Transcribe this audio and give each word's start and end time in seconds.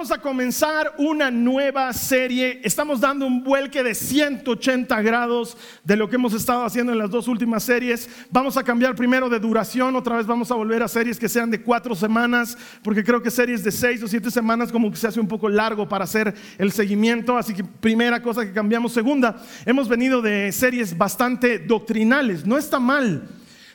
Vamos 0.00 0.12
a 0.12 0.22
comenzar 0.22 0.94
una 0.96 1.30
nueva 1.30 1.92
serie. 1.92 2.62
Estamos 2.64 3.02
dando 3.02 3.26
un 3.26 3.44
vuelque 3.44 3.82
de 3.82 3.94
180 3.94 5.02
grados 5.02 5.58
de 5.84 5.94
lo 5.94 6.08
que 6.08 6.16
hemos 6.16 6.32
estado 6.32 6.64
haciendo 6.64 6.92
en 6.92 6.96
las 6.96 7.10
dos 7.10 7.28
últimas 7.28 7.64
series. 7.64 8.08
Vamos 8.30 8.56
a 8.56 8.62
cambiar 8.62 8.94
primero 8.94 9.28
de 9.28 9.38
duración, 9.38 9.94
otra 9.94 10.16
vez 10.16 10.26
vamos 10.26 10.50
a 10.50 10.54
volver 10.54 10.82
a 10.82 10.88
series 10.88 11.18
que 11.18 11.28
sean 11.28 11.50
de 11.50 11.60
cuatro 11.60 11.94
semanas, 11.94 12.56
porque 12.82 13.04
creo 13.04 13.22
que 13.22 13.30
series 13.30 13.62
de 13.62 13.70
seis 13.70 14.02
o 14.02 14.08
siete 14.08 14.30
semanas 14.30 14.72
como 14.72 14.90
que 14.90 14.96
se 14.96 15.06
hace 15.06 15.20
un 15.20 15.28
poco 15.28 15.50
largo 15.50 15.86
para 15.86 16.04
hacer 16.04 16.34
el 16.56 16.72
seguimiento. 16.72 17.36
Así 17.36 17.52
que 17.52 17.62
primera 17.62 18.22
cosa 18.22 18.46
que 18.46 18.54
cambiamos. 18.54 18.94
Segunda, 18.94 19.36
hemos 19.66 19.86
venido 19.86 20.22
de 20.22 20.50
series 20.50 20.96
bastante 20.96 21.58
doctrinales. 21.58 22.46
No 22.46 22.56
está 22.56 22.80
mal 22.80 23.28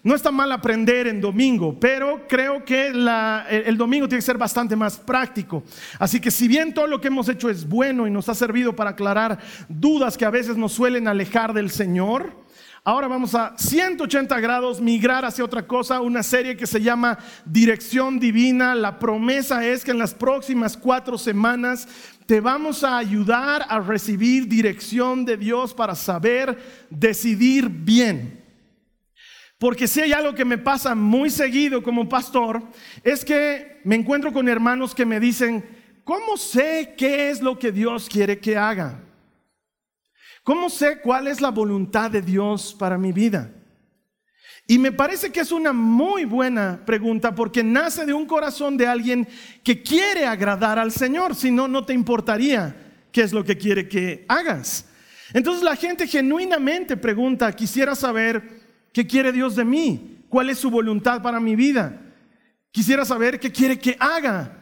no 0.06 0.14
está 0.14 0.30
mal 0.30 0.52
aprender 0.52 1.08
en 1.08 1.20
domingo, 1.20 1.80
pero 1.80 2.28
creo 2.28 2.64
que 2.64 2.90
el 2.90 3.76
domingo 3.76 4.08
tiene 4.08 4.20
que 4.20 4.26
ser 4.26 4.38
bastante 4.38 4.76
más 4.76 5.00
práctico. 5.00 5.64
Así 5.98 6.20
que 6.20 6.30
si 6.30 6.48
bien 6.48 6.76
todo 6.76 6.86
lo 6.86 7.02
que 7.02 7.08
hemos 7.08 7.28
hecho 7.28 7.50
es 7.50 7.68
bueno 7.68 8.06
y 8.06 8.12
nos 8.12 8.30
ha 8.30 8.36
servido 8.36 8.76
para 8.76 8.92
aclarar 8.92 9.40
dudas 9.68 10.16
que 10.16 10.24
a 10.24 10.30
veces 10.30 10.58
nos 10.58 10.74
suelen 10.74 11.08
alejar 11.08 11.54
del 11.54 11.72
Señor, 11.72 12.46
ahora 12.84 13.08
vamos 13.08 13.34
a 13.34 13.58
180 13.58 14.40
grados 14.42 14.80
migrar 14.80 15.26
hacia 15.26 15.44
otra 15.44 15.66
cosa, 15.66 16.02
una 16.02 16.22
serie 16.22 16.56
que 16.56 16.68
se 16.68 16.84
llama 16.84 17.18
Dirección 17.44 18.20
Divina. 18.20 18.76
La 18.76 19.00
promesa 19.00 19.66
es 19.66 19.84
que 19.84 19.90
en 19.90 19.98
las 19.98 20.14
próximas 20.14 20.78
cuatro 20.78 21.18
semanas 21.18 21.88
te 22.28 22.42
vamos 22.42 22.84
a 22.84 22.98
ayudar 22.98 23.66
a 23.68 23.80
recibir 23.80 24.48
dirección 24.48 25.26
de 25.26 25.36
Dios 25.36 25.74
para 25.74 25.96
saber 25.96 26.86
decidir 26.92 27.70
bien. 27.70 28.45
Porque 29.58 29.88
si 29.88 30.02
hay 30.02 30.12
algo 30.12 30.36
que 30.36 30.44
me 30.46 30.58
pasa 30.58 30.96
muy 30.96 31.30
seguido 31.30 31.82
como 31.82 32.10
pastor, 32.10 32.62
es 33.04 33.24
que 33.24 33.80
me 33.84 33.96
encuentro 33.96 34.34
con 34.34 34.50
hermanos 34.50 34.94
que 34.94 35.06
me 35.06 35.20
dicen, 35.20 35.64
¿cómo 36.04 36.36
sé 36.36 36.94
qué 36.98 37.30
es 37.30 37.42
lo 37.42 37.58
que 37.58 37.72
Dios 37.72 38.10
quiere 38.10 38.40
que 38.40 38.58
haga? 38.58 39.02
¿Cómo 40.44 40.70
sé 40.70 41.00
cuál 41.00 41.28
es 41.28 41.42
la 41.42 41.52
voluntad 41.52 42.12
de 42.12 42.22
Dios 42.22 42.76
para 42.78 42.98
mi 42.98 43.12
vida? 43.12 43.52
Y 44.68 44.78
me 44.78 44.92
parece 44.92 45.32
que 45.32 45.40
es 45.40 45.52
una 45.52 45.72
muy 45.74 46.26
buena 46.26 46.82
pregunta 46.86 47.34
porque 47.34 47.64
nace 47.64 48.06
de 48.06 48.14
un 48.14 48.26
corazón 48.26 48.78
de 48.78 48.88
alguien 48.88 49.28
que 49.64 49.84
quiere 49.84 50.26
agradar 50.26 50.80
al 50.80 50.92
Señor, 50.92 51.36
si 51.36 51.52
no, 51.52 51.68
no 51.68 51.86
te 51.86 51.94
importaría 51.94 52.76
qué 53.12 53.22
es 53.22 53.32
lo 53.32 53.44
que 53.46 53.58
quiere 53.58 53.88
que 53.88 54.26
hagas. 54.28 54.86
Entonces 55.34 55.64
la 55.64 55.76
gente 55.76 56.08
genuinamente 56.08 56.98
pregunta, 56.98 57.56
quisiera 57.56 57.96
saber 57.96 58.65
¿Qué 58.96 59.06
quiere 59.06 59.34
Dios 59.34 59.58
de 59.58 59.66
mí? 59.66 60.24
¿Cuál 60.30 60.50
es 60.50 60.58
su 60.58 60.72
voluntad 60.72 61.22
para 61.22 61.38
mi 61.42 61.54
vida? 61.54 62.02
Quisiera 62.72 63.04
saber 63.04 63.42
qué 63.42 63.52
quiere 63.52 63.78
que 63.78 63.98
haga. 64.00 64.58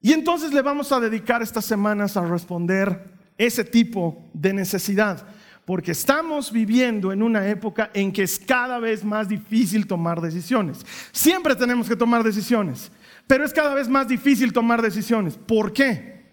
Y 0.00 0.14
entonces 0.14 0.54
le 0.54 0.62
vamos 0.62 0.90
a 0.90 0.98
dedicar 0.98 1.42
estas 1.42 1.66
semanas 1.66 2.16
a 2.16 2.24
responder 2.24 3.10
ese 3.36 3.64
tipo 3.64 4.30
de 4.32 4.54
necesidad, 4.54 5.22
porque 5.66 5.92
estamos 5.92 6.50
viviendo 6.50 7.12
en 7.12 7.22
una 7.22 7.46
época 7.46 7.90
en 7.92 8.10
que 8.10 8.22
es 8.22 8.38
cada 8.38 8.78
vez 8.78 9.04
más 9.04 9.28
difícil 9.28 9.86
tomar 9.86 10.22
decisiones. 10.22 10.86
Siempre 11.12 11.54
tenemos 11.54 11.90
que 11.90 11.96
tomar 11.96 12.24
decisiones, 12.24 12.90
pero 13.26 13.44
es 13.44 13.52
cada 13.52 13.74
vez 13.74 13.86
más 13.86 14.08
difícil 14.08 14.50
tomar 14.50 14.80
decisiones. 14.80 15.36
¿Por 15.36 15.74
qué? 15.74 16.24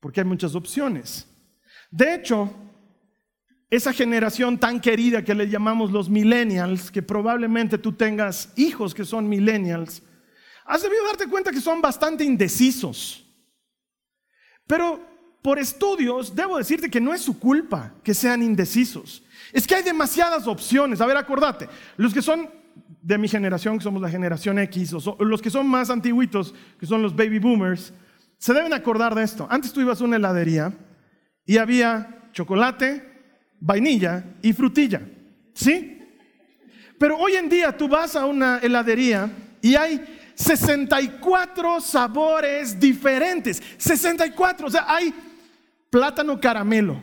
Porque 0.00 0.18
hay 0.22 0.26
muchas 0.26 0.56
opciones. 0.56 1.28
De 1.92 2.12
hecho, 2.12 2.52
esa 3.72 3.94
generación 3.94 4.58
tan 4.58 4.78
querida 4.80 5.24
que 5.24 5.34
le 5.34 5.48
llamamos 5.48 5.90
los 5.90 6.10
millennials, 6.10 6.90
que 6.90 7.00
probablemente 7.00 7.78
tú 7.78 7.92
tengas 7.92 8.52
hijos 8.54 8.92
que 8.92 9.02
son 9.02 9.26
millennials, 9.26 10.02
has 10.66 10.82
debido 10.82 11.06
darte 11.06 11.26
cuenta 11.26 11.50
que 11.50 11.60
son 11.60 11.80
bastante 11.80 12.22
indecisos. 12.22 13.26
Pero 14.66 15.00
por 15.40 15.58
estudios, 15.58 16.36
debo 16.36 16.58
decirte 16.58 16.90
que 16.90 17.00
no 17.00 17.14
es 17.14 17.22
su 17.22 17.38
culpa 17.38 17.94
que 18.04 18.12
sean 18.12 18.42
indecisos. 18.42 19.22
Es 19.54 19.66
que 19.66 19.74
hay 19.74 19.82
demasiadas 19.82 20.46
opciones. 20.46 21.00
A 21.00 21.06
ver, 21.06 21.16
acordate, 21.16 21.66
los 21.96 22.12
que 22.12 22.20
son 22.20 22.50
de 23.00 23.16
mi 23.16 23.26
generación, 23.26 23.78
que 23.78 23.84
somos 23.84 24.02
la 24.02 24.10
generación 24.10 24.58
X, 24.58 24.92
o 24.92 25.16
los 25.24 25.40
que 25.40 25.48
son 25.48 25.66
más 25.66 25.88
antiguitos, 25.88 26.54
que 26.78 26.84
son 26.84 27.00
los 27.00 27.16
baby 27.16 27.38
boomers, 27.38 27.94
se 28.36 28.52
deben 28.52 28.74
acordar 28.74 29.14
de 29.14 29.22
esto. 29.22 29.46
Antes 29.48 29.72
tú 29.72 29.80
ibas 29.80 30.02
a 30.02 30.04
una 30.04 30.16
heladería 30.16 30.74
y 31.46 31.56
había 31.56 32.28
chocolate, 32.34 33.11
vainilla 33.62 34.24
y 34.42 34.52
frutilla. 34.52 35.00
¿Sí? 35.54 35.98
Pero 36.98 37.16
hoy 37.16 37.34
en 37.36 37.48
día 37.48 37.76
tú 37.76 37.88
vas 37.88 38.16
a 38.16 38.26
una 38.26 38.58
heladería 38.58 39.30
y 39.60 39.74
hay 39.74 40.04
64 40.34 41.80
sabores 41.80 42.78
diferentes. 42.78 43.62
64, 43.76 44.66
o 44.66 44.70
sea, 44.70 44.84
hay 44.88 45.14
plátano 45.90 46.40
caramelo, 46.40 47.00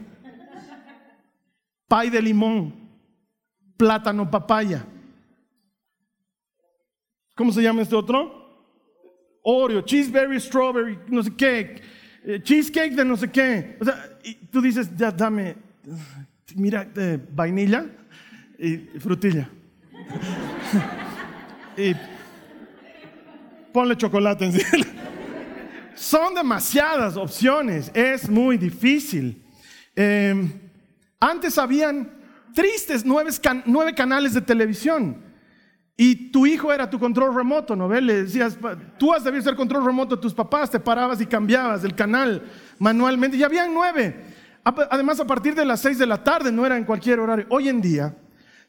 pay 1.87 2.09
de 2.09 2.21
limón, 2.21 2.73
plátano 3.77 4.29
papaya. 4.29 4.85
¿Cómo 7.35 7.53
se 7.53 7.61
llama 7.61 7.83
este 7.83 7.95
otro? 7.95 8.37
Oreo, 9.43 9.81
cheeseberry, 9.81 10.39
strawberry, 10.39 10.99
no 11.07 11.23
sé 11.23 11.33
qué, 11.35 11.81
eh, 12.25 12.41
cheesecake 12.43 12.95
de 12.95 13.05
no 13.05 13.15
sé 13.15 13.31
qué. 13.31 13.77
O 13.79 13.85
sea, 13.85 14.17
y 14.23 14.33
tú 14.47 14.61
dices, 14.61 14.89
ya 14.97 15.11
dame, 15.11 15.55
mira, 16.55 16.85
de 16.85 17.17
vainilla 17.17 17.85
y 18.57 18.77
frutilla. 18.99 19.49
y 21.77 21.93
ponle 23.71 23.95
chocolate 23.95 24.45
encima. 24.45 24.85
Son 25.95 26.33
demasiadas 26.33 27.17
opciones, 27.17 27.91
es 27.93 28.29
muy 28.29 28.57
difícil. 28.57 29.43
Em, 29.95 30.51
antes 31.19 31.57
habían 31.57 32.09
tristes 32.53 33.05
nueve, 33.05 33.93
canales 33.93 34.33
de 34.33 34.41
televisión 34.41 35.21
y 35.97 36.31
tu 36.31 36.45
hijo 36.45 36.71
era 36.71 36.89
tu 36.89 36.97
control 36.97 37.35
remoto, 37.35 37.75
¿no? 37.75 37.89
Le 37.89 38.23
decías, 38.23 38.57
tú 38.97 39.13
has 39.13 39.25
debido 39.25 39.43
ser 39.43 39.55
control 39.55 39.83
remoto 39.83 40.17
tus 40.17 40.33
papás, 40.33 40.71
te 40.71 40.79
parabas 40.79 41.19
y 41.19 41.25
cambiabas 41.25 41.83
el 41.83 41.93
canal 41.93 42.43
manualmente 42.79 43.35
y 43.35 43.43
habían 43.43 43.73
nueve. 43.73 44.15
Además, 44.63 45.19
a 45.19 45.25
partir 45.25 45.55
de 45.55 45.65
las 45.65 45.81
6 45.81 45.97
de 45.97 46.05
la 46.05 46.23
tarde, 46.23 46.51
no 46.51 46.65
era 46.65 46.77
en 46.77 46.83
cualquier 46.83 47.19
horario. 47.19 47.45
Hoy 47.49 47.69
en 47.69 47.81
día, 47.81 48.15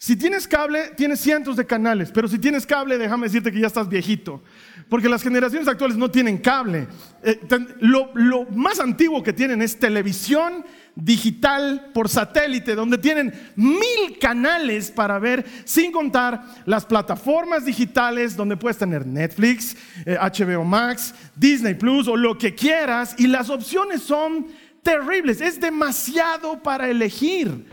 si 0.02 0.16
tienes 0.16 0.48
cable, 0.48 0.92
tienes 0.96 1.20
cientos 1.20 1.58
de 1.58 1.66
canales, 1.66 2.10
pero 2.10 2.26
si 2.26 2.38
tienes 2.38 2.64
cable, 2.64 2.96
déjame 2.96 3.26
decirte 3.26 3.52
que 3.52 3.60
ya 3.60 3.66
estás 3.66 3.86
viejito, 3.86 4.42
porque 4.88 5.10
las 5.10 5.22
generaciones 5.22 5.68
actuales 5.68 5.98
no 5.98 6.10
tienen 6.10 6.38
cable. 6.38 6.88
Eh, 7.22 7.38
lo, 7.81 8.46
más 8.46 8.81
antiguo 8.81 9.22
que 9.22 9.34
tienen 9.34 9.60
es 9.60 9.78
televisión 9.78 10.64
digital 10.94 11.90
por 11.93 12.08
satélite, 12.08 12.75
donde 12.75 12.96
tienen 12.96 13.31
mil 13.56 14.19
canales 14.19 14.90
para 14.90 15.19
ver, 15.19 15.44
sin 15.64 15.93
contar 15.93 16.44
las 16.64 16.86
plataformas 16.86 17.66
digitales 17.66 18.34
donde 18.34 18.56
puedes 18.56 18.78
tener 18.78 19.06
Netflix, 19.06 19.76
HBO 20.06 20.62
eh, 20.62 20.64
Max, 20.64 21.14
Disney 21.36 21.75
Plus 21.75 22.08
o 22.08 22.16
lo 22.16 22.38
que 22.38 22.54
quieras, 22.54 23.16
y 23.19 23.26
las 23.26 23.50
opciones 23.50 24.00
son 24.00 24.46
terribles, 24.82 25.41
es 25.41 25.61
demasiado 25.61 26.62
para 26.62 26.88
elegir. 26.88 27.67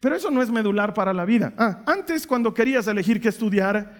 Pero 0.00 0.16
eso 0.16 0.30
no 0.30 0.42
es 0.42 0.50
medular 0.50 0.94
para 0.94 1.12
la 1.12 1.24
vida. 1.24 1.52
Ah, 1.56 1.82
antes 1.86 2.26
cuando 2.26 2.52
querías 2.52 2.86
elegir 2.88 3.20
qué 3.20 3.28
estudiar, 3.28 3.94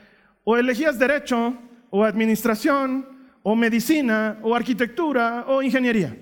o 0.45 0.57
elegías 0.57 0.99
derecho, 0.99 1.57
o 1.91 2.05
administración, 2.05 3.07
o 3.43 3.55
medicina, 3.55 4.39
o 4.43 4.55
arquitectura, 4.55 5.45
o 5.47 5.63
ingeniería. 5.63 6.17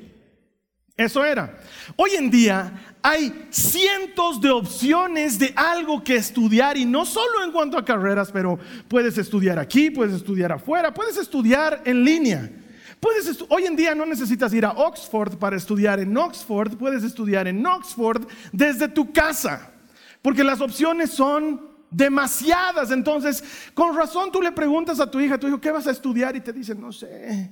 Eso 0.96 1.24
era. 1.24 1.56
Hoy 1.96 2.10
en 2.10 2.30
día 2.30 2.94
hay 3.00 3.46
cientos 3.48 4.38
de 4.38 4.50
opciones 4.50 5.38
de 5.38 5.52
algo 5.56 6.04
que 6.04 6.16
estudiar 6.16 6.76
y 6.76 6.84
no 6.84 7.06
solo 7.06 7.42
en 7.42 7.52
cuanto 7.52 7.78
a 7.78 7.84
carreras, 7.84 8.30
pero 8.30 8.58
puedes 8.86 9.16
estudiar 9.16 9.58
aquí, 9.58 9.90
puedes 9.90 10.14
estudiar 10.14 10.52
afuera, 10.52 10.92
puedes 10.92 11.16
estudiar 11.16 11.80
en 11.86 12.04
línea. 12.04 12.50
Puedes 13.00 13.42
hoy 13.48 13.64
en 13.64 13.76
día 13.76 13.94
no 13.94 14.04
necesitas 14.04 14.52
ir 14.52 14.66
a 14.66 14.72
Oxford 14.72 15.38
para 15.38 15.56
estudiar 15.56 15.98
en 16.00 16.14
Oxford, 16.14 16.76
puedes 16.76 17.02
estudiar 17.02 17.48
en 17.48 17.64
Oxford 17.64 18.26
desde 18.52 18.88
tu 18.88 19.10
casa. 19.10 19.72
Porque 20.20 20.44
las 20.44 20.60
opciones 20.60 21.10
son 21.10 21.62
demasiadas. 21.90 22.90
Entonces, 22.90 23.42
con 23.72 23.96
razón 23.96 24.30
tú 24.30 24.42
le 24.42 24.52
preguntas 24.52 25.00
a 25.00 25.10
tu 25.10 25.18
hija, 25.18 25.38
tu 25.38 25.48
hijo, 25.48 25.60
¿qué 25.60 25.70
vas 25.70 25.86
a 25.86 25.92
estudiar? 25.92 26.36
Y 26.36 26.40
te 26.40 26.52
dice, 26.52 26.74
no 26.74 26.92
sé, 26.92 27.50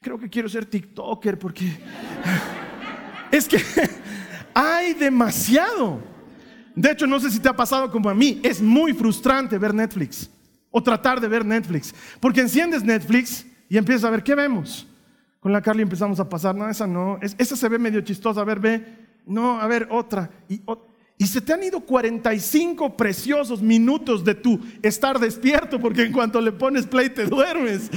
creo 0.00 0.18
que 0.18 0.30
quiero 0.30 0.48
ser 0.48 0.66
TikToker 0.66 1.36
porque 1.36 1.64
es 3.32 3.48
que 3.48 3.60
hay 4.54 4.94
demasiado. 4.94 6.00
De 6.76 6.92
hecho, 6.92 7.08
no 7.08 7.18
sé 7.18 7.30
si 7.30 7.40
te 7.40 7.48
ha 7.48 7.56
pasado 7.56 7.90
como 7.90 8.08
a 8.08 8.14
mí, 8.14 8.40
es 8.44 8.60
muy 8.60 8.92
frustrante 8.92 9.58
ver 9.58 9.74
Netflix 9.74 10.30
o 10.70 10.80
tratar 10.80 11.20
de 11.20 11.26
ver 11.26 11.44
Netflix, 11.44 11.94
porque 12.20 12.42
enciendes 12.42 12.84
Netflix 12.84 13.46
y 13.68 13.76
empiezas 13.76 14.04
a 14.04 14.10
ver, 14.10 14.22
¿qué 14.22 14.34
vemos? 14.34 14.86
Con 15.40 15.52
la 15.52 15.62
Carly 15.62 15.82
empezamos 15.82 16.18
a 16.20 16.28
pasar, 16.28 16.54
no, 16.54 16.68
esa 16.68 16.86
no, 16.86 17.18
esa 17.20 17.56
se 17.56 17.68
ve 17.68 17.78
medio 17.78 18.00
chistosa, 18.00 18.40
a 18.40 18.44
ver, 18.44 18.60
ve, 18.60 18.84
no, 19.26 19.60
a 19.60 19.66
ver, 19.66 19.88
otra. 19.90 20.30
Y, 20.48 20.62
y 21.18 21.26
se 21.26 21.40
te 21.40 21.52
han 21.52 21.62
ido 21.62 21.80
45 21.80 22.96
preciosos 22.96 23.62
minutos 23.62 24.24
de 24.24 24.34
tu 24.34 24.60
estar 24.82 25.18
despierto, 25.18 25.80
porque 25.80 26.02
en 26.02 26.12
cuanto 26.12 26.40
le 26.40 26.52
pones 26.52 26.86
play 26.86 27.10
te 27.10 27.26
duermes 27.26 27.90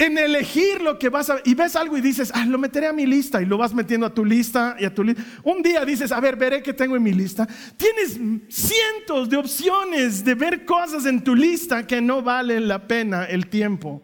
en 0.00 0.16
elegir 0.16 0.80
lo 0.80 0.98
que 0.98 1.10
vas 1.10 1.28
a 1.28 1.40
y 1.44 1.54
ves 1.54 1.76
algo 1.76 1.96
y 1.96 2.00
dices, 2.00 2.32
ah, 2.34 2.46
lo 2.46 2.56
meteré 2.56 2.86
a 2.86 2.92
mi 2.92 3.04
lista 3.04 3.42
y 3.42 3.44
lo 3.44 3.58
vas 3.58 3.74
metiendo 3.74 4.06
a 4.06 4.14
tu 4.14 4.24
lista 4.24 4.74
y 4.78 4.86
a 4.86 4.94
tu 4.94 5.04
lista. 5.04 5.22
Un 5.44 5.62
día 5.62 5.84
dices, 5.84 6.10
a 6.10 6.20
ver, 6.20 6.36
veré 6.36 6.62
qué 6.62 6.72
tengo 6.72 6.96
en 6.96 7.02
mi 7.02 7.12
lista. 7.12 7.46
Tienes 7.76 8.18
cientos 8.48 9.28
de 9.28 9.36
opciones 9.36 10.24
de 10.24 10.34
ver 10.34 10.64
cosas 10.64 11.04
en 11.04 11.22
tu 11.22 11.34
lista 11.34 11.86
que 11.86 12.00
no 12.00 12.22
valen 12.22 12.66
la 12.66 12.88
pena 12.88 13.26
el 13.26 13.48
tiempo, 13.48 14.02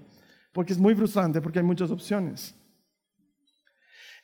porque 0.56 0.72
es 0.72 0.78
muy 0.78 0.94
frustrante, 0.94 1.42
porque 1.42 1.58
hay 1.58 1.64
muchas 1.66 1.90
opciones. 1.90 2.54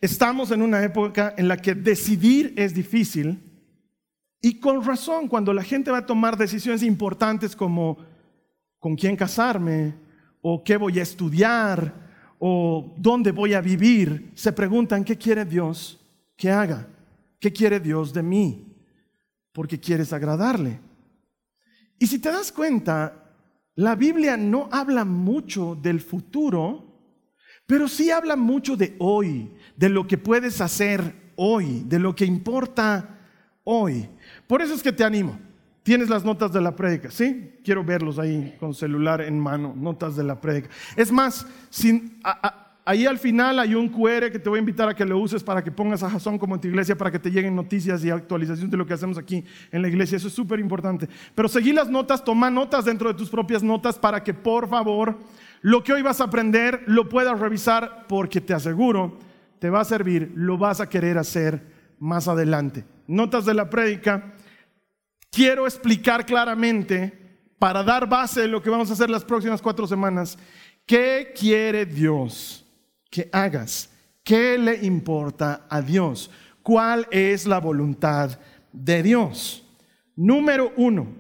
Estamos 0.01 0.51
en 0.51 0.63
una 0.63 0.83
época 0.83 1.35
en 1.37 1.47
la 1.47 1.59
que 1.59 1.75
decidir 1.75 2.55
es 2.57 2.73
difícil 2.73 3.39
y 4.41 4.59
con 4.59 4.83
razón 4.83 5.29
cuando 5.29 5.53
la 5.53 5.63
gente 5.63 5.91
va 5.91 5.99
a 5.99 6.07
tomar 6.07 6.39
decisiones 6.39 6.83
importantes 6.83 7.55
como 7.55 7.99
con 8.79 8.97
quién 8.97 9.15
casarme, 9.15 9.95
o 10.41 10.65
qué 10.65 10.79
voy 10.79 10.99
a 10.99 11.03
estudiar 11.03 11.93
o 12.39 12.95
dónde 12.97 13.31
voy 13.31 13.53
a 13.53 13.61
vivir, 13.61 14.33
se 14.35 14.55
preguntan 14.55 15.05
qué 15.05 15.19
quiere 15.19 15.45
Dios 15.45 16.01
que 16.35 16.51
haga, 16.51 16.89
qué 17.39 17.53
quiere 17.53 17.79
Dios 17.79 18.11
de 18.11 18.23
mí, 18.23 18.75
porque 19.53 19.79
quieres 19.79 20.15
agradarle. 20.15 20.81
Y 21.99 22.07
si 22.07 22.19
te 22.19 22.33
das 22.33 22.51
cuenta, 22.51 23.22
la 23.75 23.95
Biblia 23.95 24.37
no 24.37 24.69
habla 24.71 25.05
mucho 25.05 25.75
del 25.75 26.01
futuro, 26.01 26.85
pero 27.67 27.89
sí 27.89 28.11
habla 28.11 28.37
mucho 28.37 28.77
de 28.77 28.97
hoy, 28.99 29.51
de 29.77 29.89
lo 29.89 30.07
que 30.07 30.19
puedes 30.19 30.61
hacer 30.61 31.33
hoy, 31.37 31.83
de 31.87 31.99
lo 31.99 32.15
que 32.15 32.25
importa 32.25 33.19
hoy. 33.65 34.09
Por 34.47 34.63
eso 34.63 34.75
es 34.75 34.83
que 34.83 34.93
te 34.93 35.05
animo. 35.05 35.39
Tienes 35.83 36.09
las 36.09 36.25
notas 36.25 36.53
de 36.53 36.61
la 36.61 36.77
prédica, 36.77 37.11
¿sí? 37.11 37.55
Quiero 37.65 37.83
verlos 37.83 38.19
ahí 38.19 38.55
con 38.61 38.73
celular 38.73 39.21
en 39.21 39.41
mano, 39.41 39.75
notas 39.77 40.15
de 40.15 40.23
la 40.23 40.41
prédica. 40.41 40.69
Es 40.95 41.11
más, 41.11 41.45
ahí 42.85 43.07
al 43.07 43.19
final 43.19 43.59
hay 43.59 43.75
un 43.75 43.89
QR 43.89 44.31
que 44.31 44.39
te 44.39 44.49
voy 44.49 44.59
a 44.59 44.61
invitar 44.61 44.89
a 44.89 44.95
que 44.95 45.05
lo 45.05 45.19
uses 45.19 45.43
para 45.43 45.63
que 45.63 45.71
pongas 45.71 46.03
a 46.03 46.11
Jason 46.11 46.39
como 46.39 46.55
en 46.55 46.61
tu 46.61 46.69
iglesia, 46.69 46.97
para 46.97 47.11
que 47.11 47.19
te 47.19 47.31
lleguen 47.31 47.55
noticias 47.55 48.05
y 48.05 48.11
actualizaciones 48.11 48.71
de 48.71 48.77
lo 48.77 48.87
que 48.87 48.95
hacemos 48.95 49.19
aquí 49.19 49.45
en 49.71 49.83
la 49.83 49.89
iglesia. 49.89 50.17
Eso 50.17 50.29
es 50.29 50.35
súper 50.35 50.61
importante. 50.61 51.09
Pero 51.35 51.49
seguí 51.49 51.73
las 51.73 51.89
notas, 51.89 52.25
toma 52.25 52.51
notas 52.51 52.85
dentro 52.85 53.09
de 53.09 53.15
tus 53.15 53.31
propias 53.31 53.63
notas 53.63 53.99
para 53.99 54.23
que 54.23 54.35
por 54.35 54.69
favor 54.69 55.19
lo 55.61 55.83
que 55.85 55.93
hoy 55.93 56.03
vas 56.03 56.21
a 56.21 56.25
aprender 56.25 56.83
lo 56.87 57.09
puedas 57.09 57.39
revisar 57.39 58.07
porque 58.09 58.41
te 58.41 58.55
aseguro, 58.55 59.19
te 59.59 59.71
va 59.71 59.81
a 59.81 59.85
servir, 59.85 60.33
lo 60.35 60.59
vas 60.59 60.81
a 60.81 60.89
querer 60.89 61.19
hacer 61.19 61.63
más 61.99 62.27
adelante. 62.27 62.85
Notas 63.07 63.45
de 63.45 63.55
la 63.55 63.71
prédica 63.71 64.35
quiero 65.31 65.67
explicar 65.67 66.27
claramente, 66.27 67.21
para 67.59 67.85
dar 67.85 68.09
base 68.09 68.41
de 68.41 68.49
lo 68.49 68.61
que 68.61 68.71
vamos 68.71 68.91
a 68.91 68.95
hacer 68.95 69.09
las 69.09 69.25
próximas 69.25 69.63
cuatro 69.63 69.87
semanas, 69.87 70.37
qué 70.85 71.33
quiere 71.39 71.87
Dios 71.87 72.62
que 73.13 73.29
hagas, 73.31 73.91
qué 74.25 74.57
le 74.57 74.75
importa 74.87 75.67
a 75.69 75.83
Dios, 75.83 76.31
cuál 76.63 77.07
es 77.11 77.45
la 77.45 77.61
voluntad 77.61 78.41
de 78.73 79.03
Dios. 79.03 79.63
Número 80.17 80.73
uno, 80.79 81.15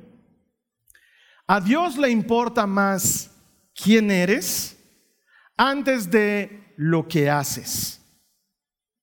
a 1.46 1.60
Dios 1.60 1.98
le 1.98 2.08
importa 2.08 2.66
más 2.66 3.30
quién 3.74 4.10
eres 4.10 4.74
antes 5.54 6.10
de 6.10 6.72
lo 6.76 7.06
que 7.06 7.28
haces. 7.28 8.00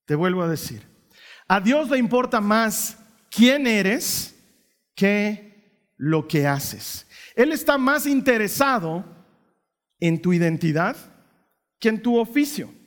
Te 0.06 0.16
vuelvo 0.16 0.42
a 0.42 0.50
decir, 0.50 0.82
a 1.48 1.60
Dios 1.62 1.92
le 1.92 2.00
importa 2.00 2.42
más 2.42 2.98
quién 3.30 3.68
eres 3.68 4.36
que 4.96 5.94
lo 5.96 6.28
que 6.28 6.48
haces. 6.48 7.06
Él 7.36 7.52
está 7.52 7.78
más 7.78 8.08
interesado 8.08 9.06
en 10.00 10.20
tu 10.20 10.34
identidad 10.34 10.98
que 11.78 11.90
en 11.90 12.02
tu 12.02 12.18
oficio. 12.18 12.79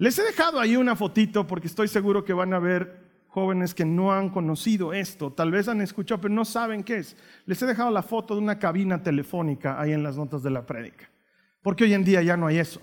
Les 0.00 0.18
he 0.18 0.22
dejado 0.22 0.58
ahí 0.58 0.76
una 0.76 0.96
fotito 0.96 1.46
porque 1.46 1.66
estoy 1.66 1.86
seguro 1.86 2.24
que 2.24 2.32
van 2.32 2.54
a 2.54 2.58
ver 2.58 3.22
jóvenes 3.28 3.74
que 3.74 3.84
no 3.84 4.14
han 4.14 4.30
conocido 4.30 4.94
esto, 4.94 5.30
tal 5.30 5.50
vez 5.50 5.68
han 5.68 5.82
escuchado, 5.82 6.22
pero 6.22 6.32
no 6.32 6.46
saben 6.46 6.82
qué 6.82 6.96
es. 6.96 7.18
Les 7.44 7.60
he 7.60 7.66
dejado 7.66 7.90
la 7.90 8.02
foto 8.02 8.34
de 8.34 8.40
una 8.40 8.58
cabina 8.58 9.02
telefónica 9.02 9.78
ahí 9.78 9.92
en 9.92 10.02
las 10.02 10.16
notas 10.16 10.42
de 10.42 10.48
la 10.48 10.64
prédica, 10.64 11.10
porque 11.60 11.84
hoy 11.84 11.92
en 11.92 12.02
día 12.02 12.22
ya 12.22 12.34
no 12.38 12.46
hay 12.46 12.56
eso. 12.56 12.80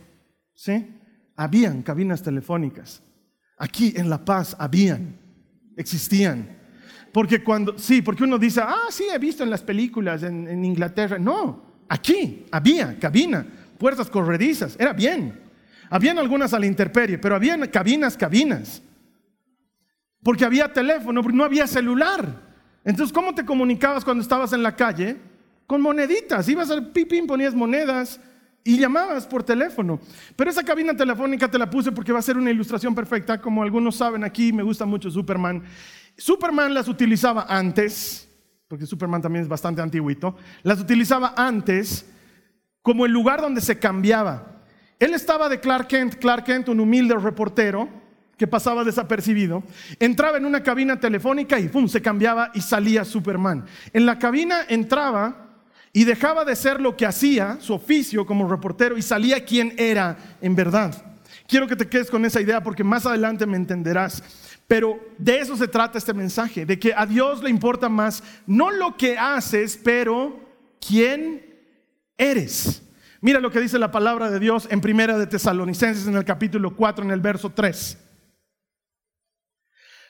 ¿Sí? 0.54 0.96
Habían 1.36 1.82
cabinas 1.82 2.22
telefónicas. 2.22 3.02
Aquí 3.58 3.96
en 3.98 4.12
La 4.12 4.24
Paz 4.24 4.56
habían, 4.60 5.18
existían. 5.76 6.56
Porque 7.12 7.44
cuando, 7.44 7.80
sí, 7.80 8.04
porque 8.04 8.26
uno 8.26 8.38
dice, 8.38 8.62
ah, 8.64 8.90
sí, 8.92 9.06
he 9.12 9.18
visto 9.18 9.44
en 9.44 9.50
las 9.50 9.64
películas 9.64 10.22
en, 10.22 10.64
Inglaterra. 10.64 11.18
No, 11.18 11.64
aquí 11.90 12.46
había 12.52 13.00
cabina, 13.00 13.44
puertas 13.80 14.08
corredizas, 14.08 14.76
era 14.80 14.94
bien. 14.94 15.47
Habían 15.90 16.18
algunas 16.18 16.54
a 16.54 16.60
la 16.60 16.66
intemperie, 16.66 17.18
pero 17.18 17.36
había 17.36 17.60
cabinas, 17.72 18.18
cabinas. 18.18 18.82
Porque 20.24 20.46
había 20.46 20.72
teléfono, 20.72 21.22
no 21.22 21.44
había 21.44 21.68
celular. 21.68 22.26
Entonces, 22.84 23.14
¿cómo 23.14 23.34
te 23.34 23.46
comunicabas 23.46 24.04
cuando 24.04 24.22
estabas 24.22 24.54
en 24.54 24.64
la 24.64 24.76
calle? 24.76 25.18
Con 25.66 25.82
moneditas. 25.82 26.48
Ibas 26.50 26.70
al 26.72 26.92
pipín, 26.92 27.28
ponías 27.28 27.54
monedas 27.54 28.20
y 28.64 28.78
llamabas 28.78 29.26
por 29.26 29.44
teléfono. 29.44 30.00
Pero 30.36 30.50
esa 30.50 30.64
cabina 30.64 30.96
telefónica 30.96 31.50
te 31.50 31.58
la 31.58 31.70
puse 31.70 31.92
porque 31.92 32.12
va 32.12 32.20
a 32.20 32.22
ser 32.22 32.38
una 32.38 32.52
ilustración 32.52 32.94
perfecta. 32.94 33.40
Como 33.40 33.64
algunos 33.64 33.96
saben 33.96 34.24
aquí, 34.24 34.52
me 34.52 34.64
gusta 34.64 34.86
mucho 34.86 35.10
Superman. 35.10 35.64
Superman 36.18 36.74
las 36.74 36.88
utilizaba 36.88 37.46
antes, 37.48 38.28
porque 38.68 38.86
Superman 38.86 39.22
también 39.22 39.44
es 39.44 39.50
bastante 39.50 39.82
antiguito, 39.82 40.36
las 40.64 40.82
utilizaba 40.82 41.34
antes 41.38 42.06
como 42.82 43.06
el 43.06 43.12
lugar 43.12 43.40
donde 43.40 43.62
se 43.62 43.80
cambiaba. 43.80 44.57
Él 45.00 45.14
estaba 45.14 45.50
de 45.50 45.60
Clark 45.60 45.88
Kent, 45.88 46.16
Clark 46.16 46.46
Kent, 46.46 46.70
un 46.70 46.80
humilde 46.80 47.16
reportero 47.16 47.88
que 48.38 48.48
pasaba 48.48 48.84
desapercibido, 48.84 49.64
entraba 50.00 50.38
en 50.38 50.46
una 50.46 50.62
cabina 50.62 51.00
telefónica 51.00 51.60
y 51.60 51.68
¡pum! 51.68 51.88
se 51.88 52.02
cambiaba 52.02 52.52
y 52.54 52.62
salía 52.62 53.04
Superman. 53.04 53.66
En 53.94 54.06
la 54.06 54.20
cabina 54.20 54.60
entraba 54.70 55.48
y 55.92 56.04
dejaba 56.04 56.46
de 56.46 56.56
ser 56.56 56.80
lo 56.80 56.96
que 56.96 57.08
hacía, 57.08 57.58
su 57.60 57.74
oficio 57.74 58.26
como 58.26 58.48
reportero, 58.48 58.98
y 58.98 59.02
salía 59.02 59.44
quien 59.44 59.74
era 59.78 60.18
en 60.42 60.56
verdad. 60.56 61.04
Quiero 61.48 61.68
que 61.68 61.76
te 61.76 61.88
quedes 61.88 62.12
con 62.12 62.26
esa 62.26 62.42
idea 62.42 62.62
porque 62.62 62.84
más 62.84 63.06
adelante 63.06 63.46
me 63.46 63.58
entenderás. 63.58 64.22
Pero 64.68 65.00
de 65.18 65.40
eso 65.40 65.56
se 65.56 65.68
trata 65.68 65.98
este 65.98 66.14
mensaje, 66.14 66.66
de 66.66 66.78
que 66.78 66.94
a 66.94 67.06
Dios 67.06 67.42
le 67.42 67.50
importa 67.50 67.90
más 67.90 68.22
no 68.46 68.70
lo 68.70 68.98
que 68.98 69.18
haces, 69.18 69.80
pero 69.82 70.40
quién 70.86 71.42
eres. 72.18 72.84
Mira 73.28 73.42
lo 73.42 73.52
que 73.52 73.60
dice 73.60 73.78
la 73.78 73.92
palabra 73.92 74.32
de 74.32 74.40
Dios 74.40 74.70
en 74.72 74.80
Primera 74.80 75.18
de 75.18 75.28
Tesalonicenses 75.28 76.08
en 76.08 76.16
el 76.16 76.24
capítulo 76.24 76.78
4 76.78 77.04
en 77.04 77.12
el 77.12 77.20
verso 77.20 77.50
3. 77.50 77.98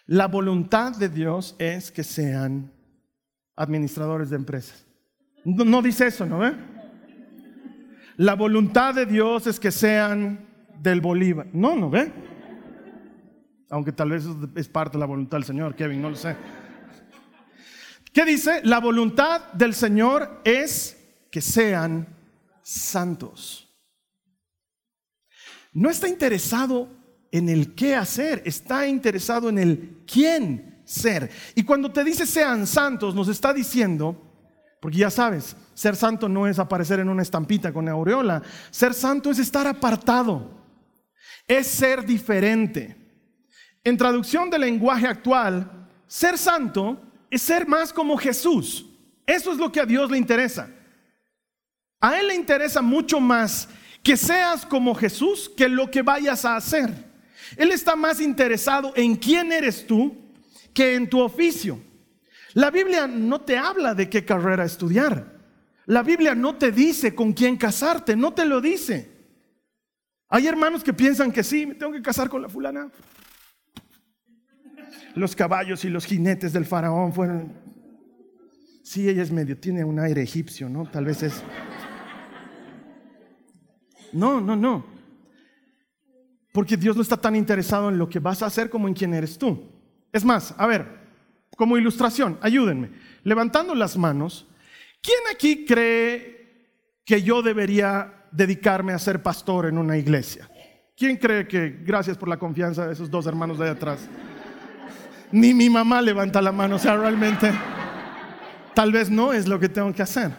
La 0.05 0.27
voluntad 0.27 0.95
de 0.95 1.09
Dios 1.09 1.55
es 1.57 1.91
que 1.91 2.03
sean 2.03 2.71
administradores 3.55 4.29
de 4.29 4.35
empresas. 4.35 4.85
No, 5.43 5.81
dice 5.81 6.05
eso, 6.05 6.27
¿no 6.27 6.37
ve? 6.37 6.53
La 8.17 8.35
voluntad 8.35 8.93
de 8.93 9.07
Dios 9.07 9.47
es 9.47 9.59
que 9.59 9.71
sean 9.71 10.45
del 10.79 11.01
Bolívar. 11.01 11.47
No, 11.53 11.75
¿no 11.75 11.89
ve? 11.89 12.11
Aunque 13.71 13.93
tal 13.93 14.11
vez 14.11 14.27
es 14.53 14.69
parte 14.69 14.93
de 14.93 14.99
la 14.99 15.07
voluntad 15.07 15.37
del 15.37 15.45
Señor, 15.45 15.73
Kevin, 15.73 16.03
no 16.03 16.11
lo 16.11 16.15
sé. 16.15 16.35
¿Qué 18.13 18.25
dice? 18.25 18.61
La 18.63 18.79
voluntad 18.79 19.53
del 19.53 19.73
Señor 19.73 20.39
es 20.43 21.03
que 21.31 21.41
sean 21.41 22.15
santos. 22.67 23.73
No 25.71 25.89
está 25.89 26.09
interesado 26.09 26.89
en 27.31 27.47
el 27.47 27.75
qué 27.75 27.95
hacer, 27.95 28.41
está 28.45 28.87
interesado 28.87 29.47
en 29.47 29.57
el 29.57 30.03
quién 30.05 30.81
ser. 30.83 31.31
Y 31.55 31.63
cuando 31.63 31.91
te 31.91 32.03
dice 32.03 32.25
sean 32.25 32.67
santos, 32.67 33.15
nos 33.15 33.29
está 33.29 33.53
diciendo, 33.53 34.21
porque 34.81 34.97
ya 34.97 35.09
sabes, 35.09 35.55
ser 35.73 35.95
santo 35.95 36.27
no 36.27 36.45
es 36.45 36.59
aparecer 36.59 36.99
en 36.99 37.07
una 37.07 37.21
estampita 37.21 37.71
con 37.71 37.87
aureola, 37.87 38.43
ser 38.69 38.93
santo 38.93 39.31
es 39.31 39.39
estar 39.39 39.65
apartado, 39.65 40.51
es 41.47 41.67
ser 41.67 42.05
diferente. 42.05 42.97
En 43.81 43.95
traducción 43.95 44.49
del 44.49 44.61
lenguaje 44.61 45.07
actual, 45.07 45.87
ser 46.05 46.37
santo 46.37 47.01
es 47.29 47.41
ser 47.41 47.65
más 47.65 47.93
como 47.93 48.17
Jesús. 48.17 48.85
Eso 49.25 49.53
es 49.53 49.57
lo 49.57 49.71
que 49.71 49.79
a 49.79 49.85
Dios 49.85 50.11
le 50.11 50.17
interesa. 50.17 50.69
A 51.99 52.19
Él 52.19 52.27
le 52.27 52.35
interesa 52.35 52.81
mucho 52.81 53.19
más 53.19 53.69
que 54.03 54.15
seas 54.15 54.65
como 54.65 54.95
Jesús 54.95 55.51
que 55.55 55.67
lo 55.67 55.89
que 55.89 56.01
vayas 56.01 56.45
a 56.45 56.55
hacer. 56.55 56.89
Él 57.55 57.71
está 57.71 57.95
más 57.95 58.19
interesado 58.19 58.93
en 58.95 59.15
quién 59.15 59.51
eres 59.51 59.85
tú 59.87 60.15
que 60.73 60.95
en 60.95 61.09
tu 61.09 61.19
oficio. 61.19 61.81
La 62.53 62.71
Biblia 62.71 63.07
no 63.07 63.41
te 63.41 63.57
habla 63.57 63.93
de 63.93 64.09
qué 64.09 64.25
carrera 64.25 64.65
estudiar. 64.65 65.37
La 65.85 66.03
Biblia 66.03 66.35
no 66.35 66.55
te 66.55 66.71
dice 66.71 67.15
con 67.15 67.33
quién 67.33 67.57
casarte, 67.57 68.15
no 68.15 68.33
te 68.33 68.45
lo 68.45 68.61
dice. 68.61 69.09
Hay 70.29 70.47
hermanos 70.47 70.83
que 70.83 70.93
piensan 70.93 71.31
que 71.31 71.43
sí, 71.43 71.65
me 71.65 71.75
tengo 71.75 71.93
que 71.93 72.01
casar 72.01 72.29
con 72.29 72.41
la 72.41 72.49
fulana. 72.49 72.91
Los 75.15 75.35
caballos 75.35 75.85
y 75.85 75.89
los 75.89 76.05
jinetes 76.05 76.53
del 76.53 76.65
faraón 76.65 77.13
fueron... 77.13 77.53
Sí, 78.83 79.09
ella 79.09 79.23
es 79.23 79.31
medio, 79.31 79.57
tiene 79.57 79.83
un 79.83 79.99
aire 79.99 80.21
egipcio, 80.21 80.69
¿no? 80.69 80.89
Tal 80.89 81.05
vez 81.05 81.23
es... 81.23 81.43
No, 84.13 84.41
no, 84.41 84.55
no. 84.55 84.85
Porque 86.51 86.77
Dios 86.77 86.95
no 86.95 87.01
está 87.01 87.17
tan 87.17 87.35
interesado 87.35 87.89
en 87.89 87.97
lo 87.97 88.09
que 88.09 88.19
vas 88.19 88.41
a 88.41 88.47
hacer 88.47 88.69
como 88.69 88.87
en 88.87 88.93
quién 88.93 89.13
eres 89.13 89.37
tú. 89.37 89.63
Es 90.11 90.25
más, 90.25 90.55
a 90.57 90.65
ver, 90.65 90.87
como 91.55 91.77
ilustración, 91.77 92.37
ayúdenme. 92.41 92.89
Levantando 93.23 93.75
las 93.75 93.97
manos, 93.97 94.47
¿quién 95.01 95.19
aquí 95.31 95.65
cree 95.65 96.37
que 97.05 97.21
yo 97.21 97.41
debería 97.41 98.25
dedicarme 98.31 98.93
a 98.93 98.99
ser 98.99 99.21
pastor 99.21 99.67
en 99.67 99.77
una 99.77 99.97
iglesia? 99.97 100.49
¿Quién 100.95 101.17
cree 101.17 101.47
que, 101.47 101.79
gracias 101.83 102.17
por 102.17 102.27
la 102.27 102.37
confianza 102.37 102.87
de 102.87 102.93
esos 102.93 103.11
dos 103.11 103.27
hermanos 103.27 103.59
de 103.59 103.69
atrás? 103.69 104.07
Ni 105.31 105.53
mi 105.53 105.69
mamá 105.69 106.01
levanta 106.01 106.41
la 106.41 106.51
mano, 106.51 106.77
o 106.77 106.79
sea, 106.79 106.95
realmente 106.95 107.51
tal 108.73 108.91
vez 108.91 109.09
no 109.09 109.33
es 109.33 109.47
lo 109.47 109.59
que 109.59 109.69
tengo 109.69 109.93
que 109.93 110.01
hacer. 110.01 110.31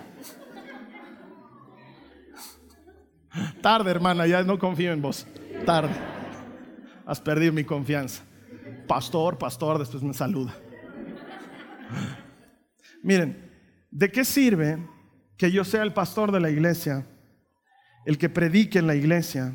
Tarde, 3.68 3.90
hermana, 3.90 4.26
ya 4.26 4.42
no 4.44 4.58
confío 4.58 4.92
en 4.92 5.02
vos. 5.02 5.26
Tarde. 5.66 5.94
Has 7.04 7.20
perdido 7.20 7.52
mi 7.52 7.64
confianza. 7.64 8.24
Pastor, 8.86 9.36
pastor, 9.36 9.78
después 9.78 10.02
me 10.02 10.14
saluda. 10.14 10.56
Miren, 13.02 13.36
¿de 13.90 14.10
qué 14.10 14.24
sirve 14.24 14.78
que 15.36 15.52
yo 15.52 15.64
sea 15.64 15.82
el 15.82 15.92
pastor 15.92 16.32
de 16.32 16.40
la 16.40 16.48
iglesia, 16.48 17.06
el 18.06 18.16
que 18.16 18.30
predique 18.30 18.78
en 18.78 18.86
la 18.86 18.94
iglesia, 18.94 19.54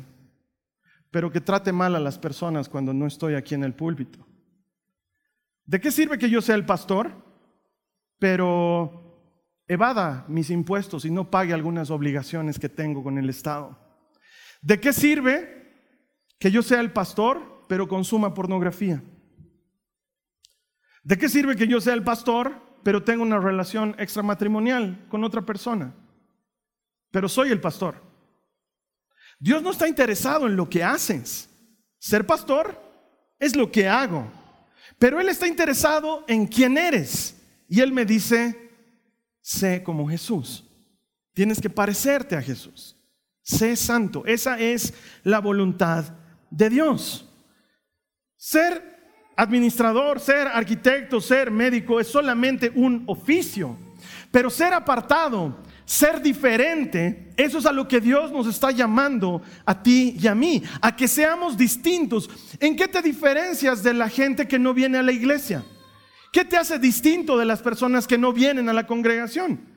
pero 1.10 1.32
que 1.32 1.40
trate 1.40 1.72
mal 1.72 1.96
a 1.96 1.98
las 1.98 2.16
personas 2.16 2.68
cuando 2.68 2.94
no 2.94 3.08
estoy 3.08 3.34
aquí 3.34 3.56
en 3.56 3.64
el 3.64 3.74
púlpito? 3.74 4.24
¿De 5.64 5.80
qué 5.80 5.90
sirve 5.90 6.18
que 6.18 6.30
yo 6.30 6.40
sea 6.40 6.54
el 6.54 6.64
pastor, 6.64 7.10
pero 8.20 9.34
evada 9.66 10.24
mis 10.28 10.50
impuestos 10.50 11.04
y 11.04 11.10
no 11.10 11.32
pague 11.32 11.52
algunas 11.52 11.90
obligaciones 11.90 12.60
que 12.60 12.68
tengo 12.68 13.02
con 13.02 13.18
el 13.18 13.28
Estado? 13.28 13.82
¿De 14.64 14.80
qué 14.80 14.94
sirve 14.94 15.74
que 16.38 16.50
yo 16.50 16.62
sea 16.62 16.80
el 16.80 16.90
pastor, 16.90 17.66
pero 17.68 17.86
consuma 17.86 18.32
pornografía? 18.32 19.02
¿De 21.02 21.18
qué 21.18 21.28
sirve 21.28 21.54
que 21.54 21.68
yo 21.68 21.82
sea 21.82 21.92
el 21.92 22.02
pastor, 22.02 22.62
pero 22.82 23.04
tenga 23.04 23.22
una 23.22 23.38
relación 23.38 23.94
extramatrimonial 23.98 25.04
con 25.10 25.22
otra 25.22 25.42
persona? 25.42 25.94
Pero 27.10 27.28
soy 27.28 27.50
el 27.50 27.60
pastor. 27.60 28.00
Dios 29.38 29.62
no 29.62 29.70
está 29.70 29.86
interesado 29.86 30.46
en 30.46 30.56
lo 30.56 30.66
que 30.70 30.82
haces. 30.82 31.50
Ser 31.98 32.26
pastor 32.26 32.80
es 33.38 33.54
lo 33.54 33.70
que 33.70 33.86
hago. 33.86 34.32
Pero 34.98 35.20
Él 35.20 35.28
está 35.28 35.46
interesado 35.46 36.24
en 36.26 36.46
quién 36.46 36.78
eres. 36.78 37.36
Y 37.68 37.82
Él 37.82 37.92
me 37.92 38.06
dice, 38.06 38.70
sé 39.42 39.82
como 39.82 40.08
Jesús. 40.08 40.64
Tienes 41.34 41.60
que 41.60 41.68
parecerte 41.68 42.34
a 42.34 42.40
Jesús. 42.40 42.96
Sé 43.44 43.76
santo. 43.76 44.24
Esa 44.26 44.58
es 44.58 44.94
la 45.22 45.38
voluntad 45.38 46.06
de 46.50 46.70
Dios. 46.70 47.30
Ser 48.36 48.94
administrador, 49.36 50.18
ser 50.18 50.48
arquitecto, 50.48 51.20
ser 51.20 51.50
médico 51.50 52.00
es 52.00 52.08
solamente 52.08 52.72
un 52.74 53.04
oficio. 53.06 53.76
Pero 54.30 54.48
ser 54.48 54.72
apartado, 54.72 55.58
ser 55.84 56.22
diferente, 56.22 57.32
eso 57.36 57.58
es 57.58 57.66
a 57.66 57.72
lo 57.72 57.86
que 57.86 58.00
Dios 58.00 58.32
nos 58.32 58.46
está 58.46 58.70
llamando 58.70 59.42
a 59.66 59.82
ti 59.82 60.16
y 60.18 60.26
a 60.26 60.34
mí, 60.34 60.62
a 60.80 60.96
que 60.96 61.06
seamos 61.06 61.56
distintos. 61.56 62.30
¿En 62.58 62.74
qué 62.74 62.88
te 62.88 63.02
diferencias 63.02 63.82
de 63.82 63.92
la 63.92 64.08
gente 64.08 64.48
que 64.48 64.58
no 64.58 64.72
viene 64.72 64.98
a 64.98 65.02
la 65.02 65.12
iglesia? 65.12 65.62
¿Qué 66.32 66.44
te 66.44 66.56
hace 66.56 66.78
distinto 66.78 67.36
de 67.36 67.44
las 67.44 67.60
personas 67.60 68.06
que 68.06 68.18
no 68.18 68.32
vienen 68.32 68.68
a 68.68 68.72
la 68.72 68.86
congregación? 68.86 69.73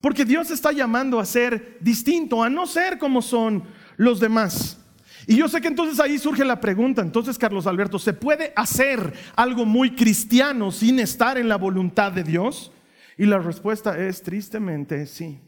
Porque 0.00 0.24
Dios 0.24 0.50
está 0.50 0.72
llamando 0.72 1.18
a 1.18 1.24
ser 1.24 1.78
distinto, 1.80 2.42
a 2.42 2.50
no 2.50 2.66
ser 2.66 2.98
como 2.98 3.20
son 3.20 3.64
los 3.96 4.20
demás. 4.20 4.78
Y 5.26 5.36
yo 5.36 5.48
sé 5.48 5.60
que 5.60 5.68
entonces 5.68 5.98
ahí 6.00 6.18
surge 6.18 6.44
la 6.44 6.60
pregunta, 6.60 7.02
entonces 7.02 7.36
Carlos 7.36 7.66
Alberto, 7.66 7.98
¿se 7.98 8.12
puede 8.12 8.52
hacer 8.56 9.12
algo 9.36 9.66
muy 9.66 9.94
cristiano 9.94 10.70
sin 10.70 11.00
estar 11.00 11.36
en 11.36 11.48
la 11.48 11.56
voluntad 11.56 12.12
de 12.12 12.22
Dios? 12.22 12.72
Y 13.16 13.26
la 13.26 13.38
respuesta 13.38 13.98
es 13.98 14.22
tristemente 14.22 15.06
sí, 15.06 15.40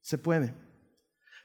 se 0.00 0.16
puede. 0.16 0.54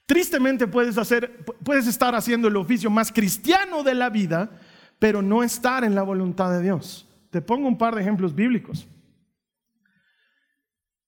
Tristemente 0.06 0.68
puedes 0.68 0.98
hacer 0.98 1.44
puedes 1.64 1.88
estar 1.88 2.14
haciendo 2.14 2.48
el 2.48 2.58
oficio 2.58 2.90
más 2.90 3.12
cristiano 3.12 3.84
de 3.84 3.96
la 3.96 4.10
vida, 4.10 4.52
pero 5.00 5.22
no 5.22 5.44
estar 5.44 5.84
en 5.84 5.96
la 5.96 6.04
voluntad 6.04 6.52
de 6.52 6.62
Dios. 6.62 7.10
Te 7.32 7.42
pongo 7.42 7.68
un 7.68 7.78
par 7.78 7.96
de 7.96 8.02
ejemplos 8.02 8.36
bíblicos. 8.36 8.88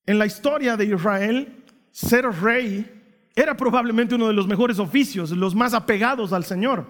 En 0.05 0.19
la 0.19 0.25
historia 0.25 0.77
de 0.77 0.85
Israel, 0.85 1.63
ser 1.91 2.25
rey 2.25 2.91
era 3.35 3.57
probablemente 3.57 4.15
uno 4.15 4.27
de 4.27 4.33
los 4.33 4.47
mejores 4.47 4.79
oficios, 4.79 5.31
los 5.31 5.55
más 5.55 5.73
apegados 5.73 6.31
al 6.31 6.45
Señor. 6.45 6.85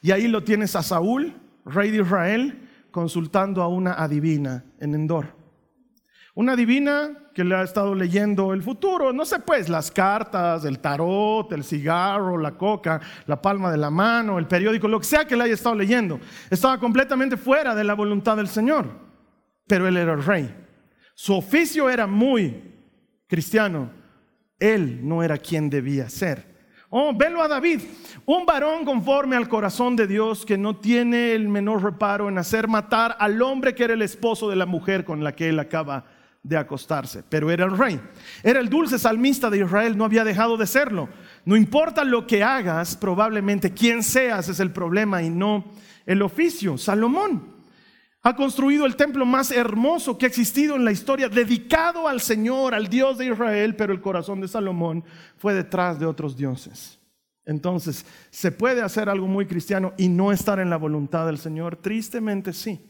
Y 0.00 0.10
ahí 0.10 0.28
lo 0.28 0.42
tienes 0.42 0.74
a 0.74 0.82
Saúl, 0.82 1.34
rey 1.64 1.90
de 1.90 2.02
Israel, 2.02 2.68
consultando 2.90 3.62
a 3.62 3.68
una 3.68 3.94
adivina 3.94 4.64
en 4.80 4.94
Endor. 4.94 5.36
Una 6.34 6.56
divina 6.56 7.12
que 7.32 7.44
le 7.44 7.54
ha 7.54 7.62
estado 7.62 7.94
leyendo 7.94 8.52
el 8.52 8.62
futuro, 8.62 9.12
no 9.12 9.24
sé 9.24 9.38
pues, 9.40 9.68
las 9.68 9.90
cartas, 9.90 10.64
el 10.64 10.80
tarot, 10.80 11.52
el 11.52 11.62
cigarro, 11.62 12.38
la 12.38 12.56
coca, 12.56 13.00
la 13.26 13.40
palma 13.40 13.70
de 13.70 13.76
la 13.76 13.90
mano, 13.90 14.38
el 14.38 14.46
periódico, 14.46 14.88
lo 14.88 14.98
que 14.98 15.06
sea 15.06 15.26
que 15.26 15.36
le 15.36 15.44
haya 15.44 15.54
estado 15.54 15.76
leyendo. 15.76 16.18
Estaba 16.50 16.78
completamente 16.78 17.36
fuera 17.36 17.74
de 17.74 17.84
la 17.84 17.94
voluntad 17.94 18.36
del 18.36 18.48
Señor, 18.48 18.86
pero 19.66 19.86
él 19.86 19.96
era 19.96 20.14
el 20.14 20.24
rey. 20.24 20.52
Su 21.14 21.34
oficio 21.34 21.88
era 21.88 22.06
muy 22.06 22.62
cristiano. 23.26 23.90
Él 24.58 25.00
no 25.06 25.22
era 25.22 25.38
quien 25.38 25.70
debía 25.70 26.08
ser. 26.10 26.54
Oh, 26.90 27.12
velo 27.12 27.42
a 27.42 27.48
David, 27.48 27.80
un 28.24 28.46
varón 28.46 28.84
conforme 28.84 29.34
al 29.34 29.48
corazón 29.48 29.96
de 29.96 30.06
Dios 30.06 30.46
que 30.46 30.56
no 30.56 30.76
tiene 30.76 31.32
el 31.32 31.48
menor 31.48 31.82
reparo 31.82 32.28
en 32.28 32.38
hacer 32.38 32.68
matar 32.68 33.16
al 33.18 33.42
hombre 33.42 33.74
que 33.74 33.82
era 33.82 33.94
el 33.94 34.02
esposo 34.02 34.48
de 34.48 34.54
la 34.54 34.64
mujer 34.64 35.04
con 35.04 35.24
la 35.24 35.34
que 35.34 35.48
él 35.48 35.58
acaba 35.58 36.04
de 36.44 36.56
acostarse, 36.56 37.24
pero 37.28 37.50
era 37.50 37.64
el 37.64 37.76
rey. 37.76 38.00
Era 38.44 38.60
el 38.60 38.68
dulce 38.68 38.98
salmista 38.98 39.50
de 39.50 39.58
Israel, 39.58 39.96
no 39.96 40.04
había 40.04 40.22
dejado 40.22 40.56
de 40.56 40.68
serlo. 40.68 41.08
No 41.44 41.56
importa 41.56 42.04
lo 42.04 42.28
que 42.28 42.44
hagas, 42.44 42.96
probablemente 42.96 43.72
quien 43.72 44.02
seas 44.02 44.48
es 44.48 44.60
el 44.60 44.70
problema 44.70 45.22
y 45.22 45.30
no 45.30 45.64
el 46.06 46.22
oficio. 46.22 46.78
Salomón 46.78 47.53
ha 48.26 48.34
construido 48.34 48.86
el 48.86 48.96
templo 48.96 49.26
más 49.26 49.50
hermoso 49.50 50.16
que 50.16 50.24
ha 50.24 50.28
existido 50.28 50.76
en 50.76 50.84
la 50.86 50.92
historia, 50.92 51.28
dedicado 51.28 52.08
al 52.08 52.22
Señor, 52.22 52.74
al 52.74 52.88
Dios 52.88 53.18
de 53.18 53.26
Israel, 53.26 53.76
pero 53.76 53.92
el 53.92 54.00
corazón 54.00 54.40
de 54.40 54.48
Salomón 54.48 55.04
fue 55.36 55.52
detrás 55.52 56.00
de 56.00 56.06
otros 56.06 56.34
dioses. 56.34 56.98
Entonces, 57.44 58.06
¿se 58.30 58.50
puede 58.50 58.80
hacer 58.80 59.10
algo 59.10 59.26
muy 59.26 59.44
cristiano 59.44 59.92
y 59.98 60.08
no 60.08 60.32
estar 60.32 60.58
en 60.58 60.70
la 60.70 60.78
voluntad 60.78 61.26
del 61.26 61.36
Señor? 61.36 61.76
Tristemente 61.76 62.54
sí. 62.54 62.80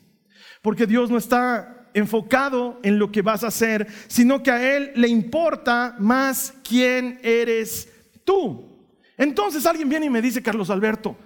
Porque 0.62 0.86
Dios 0.86 1.10
no 1.10 1.18
está 1.18 1.88
enfocado 1.94 2.78
en 2.84 3.00
lo 3.00 3.10
que 3.10 3.22
vas 3.22 3.42
a 3.42 3.48
hacer, 3.48 3.88
sino 4.06 4.40
que 4.40 4.52
a 4.52 4.76
Él 4.76 4.92
le 4.94 5.08
importa 5.08 5.96
más 5.98 6.54
quién 6.62 7.18
eres 7.24 7.92
tú. 8.24 8.86
Entonces 9.18 9.66
alguien 9.66 9.88
viene 9.88 10.06
y 10.06 10.10
me 10.10 10.22
dice, 10.22 10.40
Carlos 10.44 10.70
Alberto, 10.70 11.16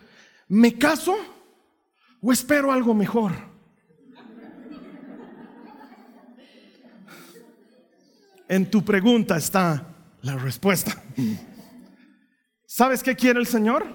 ¿me 0.49 0.79
caso 0.79 1.15
o 2.23 2.33
espero 2.33 2.73
algo 2.73 2.95
mejor? 2.95 3.48
En 8.49 8.71
tu 8.71 8.83
pregunta 8.85 9.37
está 9.37 9.95
la 10.23 10.37
respuesta. 10.37 11.02
¿Sabes 12.67 13.02
qué 13.02 13.14
quiere 13.14 13.38
el 13.38 13.47
Señor? 13.47 13.87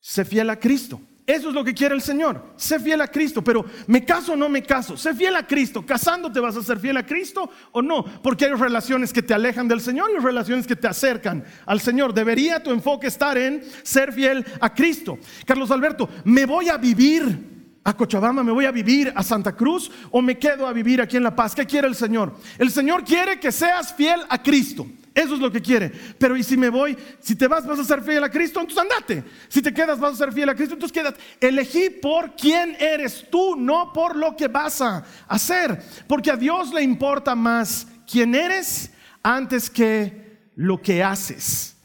Sé 0.00 0.24
fiel 0.24 0.48
a 0.48 0.58
Cristo. 0.58 1.00
Eso 1.26 1.50
es 1.50 1.54
lo 1.54 1.62
que 1.62 1.74
quiere 1.74 1.94
el 1.94 2.00
Señor. 2.00 2.54
Sé 2.56 2.80
fiel 2.80 3.00
a 3.02 3.06
Cristo, 3.06 3.44
pero 3.44 3.64
¿me 3.86 4.04
caso 4.04 4.32
o 4.32 4.36
no 4.36 4.48
me 4.48 4.62
caso? 4.62 4.96
Sé 4.96 5.14
fiel 5.14 5.36
a 5.36 5.46
Cristo. 5.46 5.86
¿Casándote 5.86 6.40
vas 6.40 6.56
a 6.56 6.62
ser 6.62 6.80
fiel 6.80 6.96
a 6.96 7.06
Cristo 7.06 7.48
o 7.70 7.80
no? 7.82 8.02
Porque 8.22 8.46
hay 8.46 8.52
relaciones 8.54 9.12
que 9.12 9.22
te 9.22 9.34
alejan 9.34 9.68
del 9.68 9.80
Señor 9.80 10.10
y 10.10 10.20
relaciones 10.20 10.66
que 10.66 10.74
te 10.74 10.88
acercan 10.88 11.44
al 11.66 11.80
Señor. 11.80 12.14
Debería 12.14 12.62
tu 12.62 12.72
enfoque 12.72 13.06
estar 13.06 13.38
en 13.38 13.62
ser 13.84 14.12
fiel 14.12 14.44
a 14.60 14.74
Cristo. 14.74 15.18
Carlos 15.46 15.70
Alberto, 15.70 16.08
me 16.24 16.46
voy 16.46 16.68
a 16.68 16.78
vivir 16.78 17.49
a 17.82 17.96
Cochabamba, 17.96 18.42
me 18.42 18.52
voy 18.52 18.66
a 18.66 18.70
vivir 18.70 19.12
a 19.14 19.22
Santa 19.22 19.56
Cruz 19.56 19.90
o 20.10 20.20
me 20.20 20.38
quedo 20.38 20.66
a 20.66 20.72
vivir 20.72 21.00
aquí 21.00 21.16
en 21.16 21.22
La 21.22 21.34
Paz. 21.34 21.54
¿Qué 21.54 21.66
quiere 21.66 21.88
el 21.88 21.94
Señor? 21.94 22.34
El 22.58 22.70
Señor 22.70 23.04
quiere 23.04 23.40
que 23.40 23.50
seas 23.50 23.94
fiel 23.94 24.20
a 24.28 24.42
Cristo. 24.42 24.86
Eso 25.14 25.34
es 25.34 25.40
lo 25.40 25.50
que 25.50 25.60
quiere. 25.60 25.90
Pero 26.18 26.36
y 26.36 26.42
si 26.42 26.56
me 26.56 26.68
voy, 26.68 26.96
si 27.20 27.34
te 27.34 27.48
vas, 27.48 27.66
vas 27.66 27.78
a 27.78 27.84
ser 27.84 28.02
fiel 28.02 28.22
a 28.22 28.30
Cristo, 28.30 28.60
entonces 28.60 28.82
andate. 28.82 29.24
Si 29.48 29.60
te 29.60 29.72
quedas, 29.72 29.98
vas 29.98 30.14
a 30.14 30.16
ser 30.16 30.32
fiel 30.32 30.48
a 30.48 30.54
Cristo, 30.54 30.74
entonces 30.74 30.92
quédate. 30.92 31.20
Elegí 31.40 31.90
por 31.90 32.36
quién 32.36 32.76
eres 32.78 33.26
tú, 33.30 33.56
no 33.56 33.92
por 33.92 34.14
lo 34.14 34.36
que 34.36 34.48
vas 34.48 34.80
a 34.80 35.04
hacer. 35.26 35.82
Porque 36.06 36.30
a 36.30 36.36
Dios 36.36 36.72
le 36.72 36.82
importa 36.82 37.34
más 37.34 37.88
quién 38.10 38.34
eres 38.34 38.92
antes 39.22 39.68
que 39.68 40.50
lo 40.54 40.80
que 40.80 41.02
haces. 41.02 41.76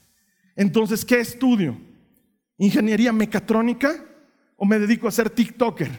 Entonces, 0.56 1.04
¿qué 1.04 1.20
estudio? 1.20 1.80
¿Ingeniería 2.58 3.12
mecatrónica 3.12 4.04
o 4.56 4.66
me 4.66 4.80
dedico 4.80 5.08
a 5.08 5.12
ser 5.12 5.30
TikToker? 5.30 5.92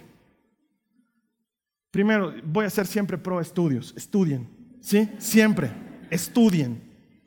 Primero, 1.91 2.35
voy 2.45 2.67
a 2.67 2.71
ser 2.71 2.87
siempre 2.87 3.17
pro 3.19 3.41
estudios. 3.41 3.95
Estudien, 3.97 4.49
¿sí? 4.81 5.09
Siempre. 5.19 5.71
Estudien 6.11 6.87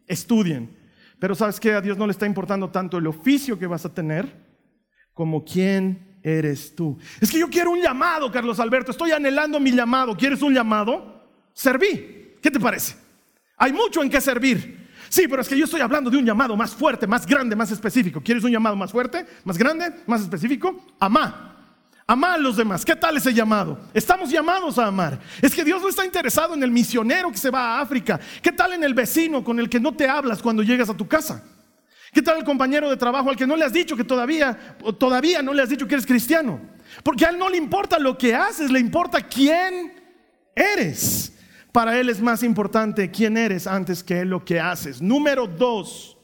estudien. 0.10 0.76
Pero 1.20 1.36
sabes 1.36 1.60
que 1.60 1.74
a 1.74 1.82
Dios 1.82 1.98
no 1.98 2.06
le 2.06 2.12
está 2.12 2.26
importando 2.26 2.70
tanto 2.70 2.98
el 2.98 3.08
oficio 3.08 3.58
que 3.58 3.68
vas 3.68 3.86
a 3.86 3.94
tener 3.94 4.28
como 5.14 5.46
quién 5.46 6.18
eres 6.24 6.76
tú. 6.76 6.98
Es 7.22 7.32
que 7.32 7.40
yo 7.40 7.50
quiero 7.50 7.72
un 7.72 7.82
llamado, 7.82 8.30
Carlos 8.32 8.60
Alberto. 8.60 8.92
Estoy 8.92 9.12
anhelando 9.12 9.60
mi 9.60 9.72
llamado. 9.72 10.18
¿Quieres 10.18 10.42
un 10.42 10.54
llamado? 10.54 11.24
Serví. 11.54 12.36
¿Qué 12.42 12.50
te 12.50 12.60
parece? 12.60 12.96
Hay 13.58 13.72
mucho 13.72 14.02
en 14.02 14.10
qué 14.10 14.20
servir. 14.20 14.89
Sí, 15.10 15.28
pero 15.28 15.42
es 15.42 15.48
que 15.50 15.58
yo 15.58 15.66
estoy 15.66 15.82
hablando 15.82 16.10
de 16.10 16.18
un 16.18 16.26
llamado 16.26 16.56
más 16.56 16.76
fuerte, 16.76 17.08
más 17.08 17.26
grande, 17.26 17.56
más 17.56 17.72
específico. 17.72 18.22
¿Quieres 18.22 18.44
un 18.44 18.52
llamado 18.52 18.76
más 18.76 18.92
fuerte, 18.92 19.26
más 19.44 19.58
grande, 19.58 19.92
más 20.06 20.22
específico? 20.22 20.86
Amá. 21.00 21.56
Amar 22.06 22.36
a 22.36 22.38
los 22.38 22.58
demás. 22.58 22.84
¿Qué 22.84 22.96
tal 22.96 23.18
ese 23.18 23.34
llamado? 23.34 23.80
Estamos 23.94 24.32
llamados 24.32 24.80
a 24.80 24.88
amar. 24.88 25.20
Es 25.42 25.54
que 25.54 25.64
Dios 25.64 25.82
no 25.82 25.90
está 25.90 26.06
interesado 26.06 26.56
en 26.56 26.64
el 26.64 26.72
misionero 26.72 27.32
que 27.32 27.38
se 27.38 27.52
va 27.52 27.78
a 27.78 27.82
África. 27.82 28.20
¿Qué 28.42 28.52
tal 28.52 28.74
en 28.74 28.84
el 28.84 28.94
vecino 28.94 29.44
con 29.44 29.60
el 29.60 29.70
que 29.70 29.80
no 29.80 29.94
te 29.94 30.08
hablas 30.08 30.42
cuando 30.42 30.64
llegas 30.64 30.90
a 30.90 30.98
tu 30.98 31.08
casa? 31.08 31.44
¿Qué 32.12 32.22
tal 32.22 32.38
el 32.38 32.44
compañero 32.44 32.90
de 32.90 32.98
trabajo 32.98 33.30
al 33.30 33.36
que 33.36 33.46
no 33.46 33.56
le 33.56 33.64
has 33.64 33.74
dicho 33.74 33.96
que 33.96 34.04
todavía, 34.04 34.76
todavía 34.98 35.44
no 35.44 35.54
le 35.54 35.62
has 35.62 35.70
dicho 35.70 35.88
que 35.88 35.94
eres 35.94 36.06
cristiano? 36.06 36.60
Porque 37.04 37.26
a 37.26 37.30
él 37.30 37.38
no 37.38 37.50
le 37.50 37.58
importa 37.58 38.00
lo 38.00 38.18
que 38.18 38.34
haces, 38.34 38.72
le 38.72 38.80
importa 38.80 39.22
quién 39.22 39.94
eres. 40.56 41.34
Para 41.72 42.00
él 42.00 42.10
es 42.10 42.22
más 42.22 42.44
importante 42.44 43.12
quién 43.12 43.38
eres 43.38 43.68
antes 43.68 44.04
que 44.04 44.26
lo 44.26 44.44
que 44.44 44.60
haces. 44.60 45.02
Número 45.02 45.48
dos, 45.48 46.18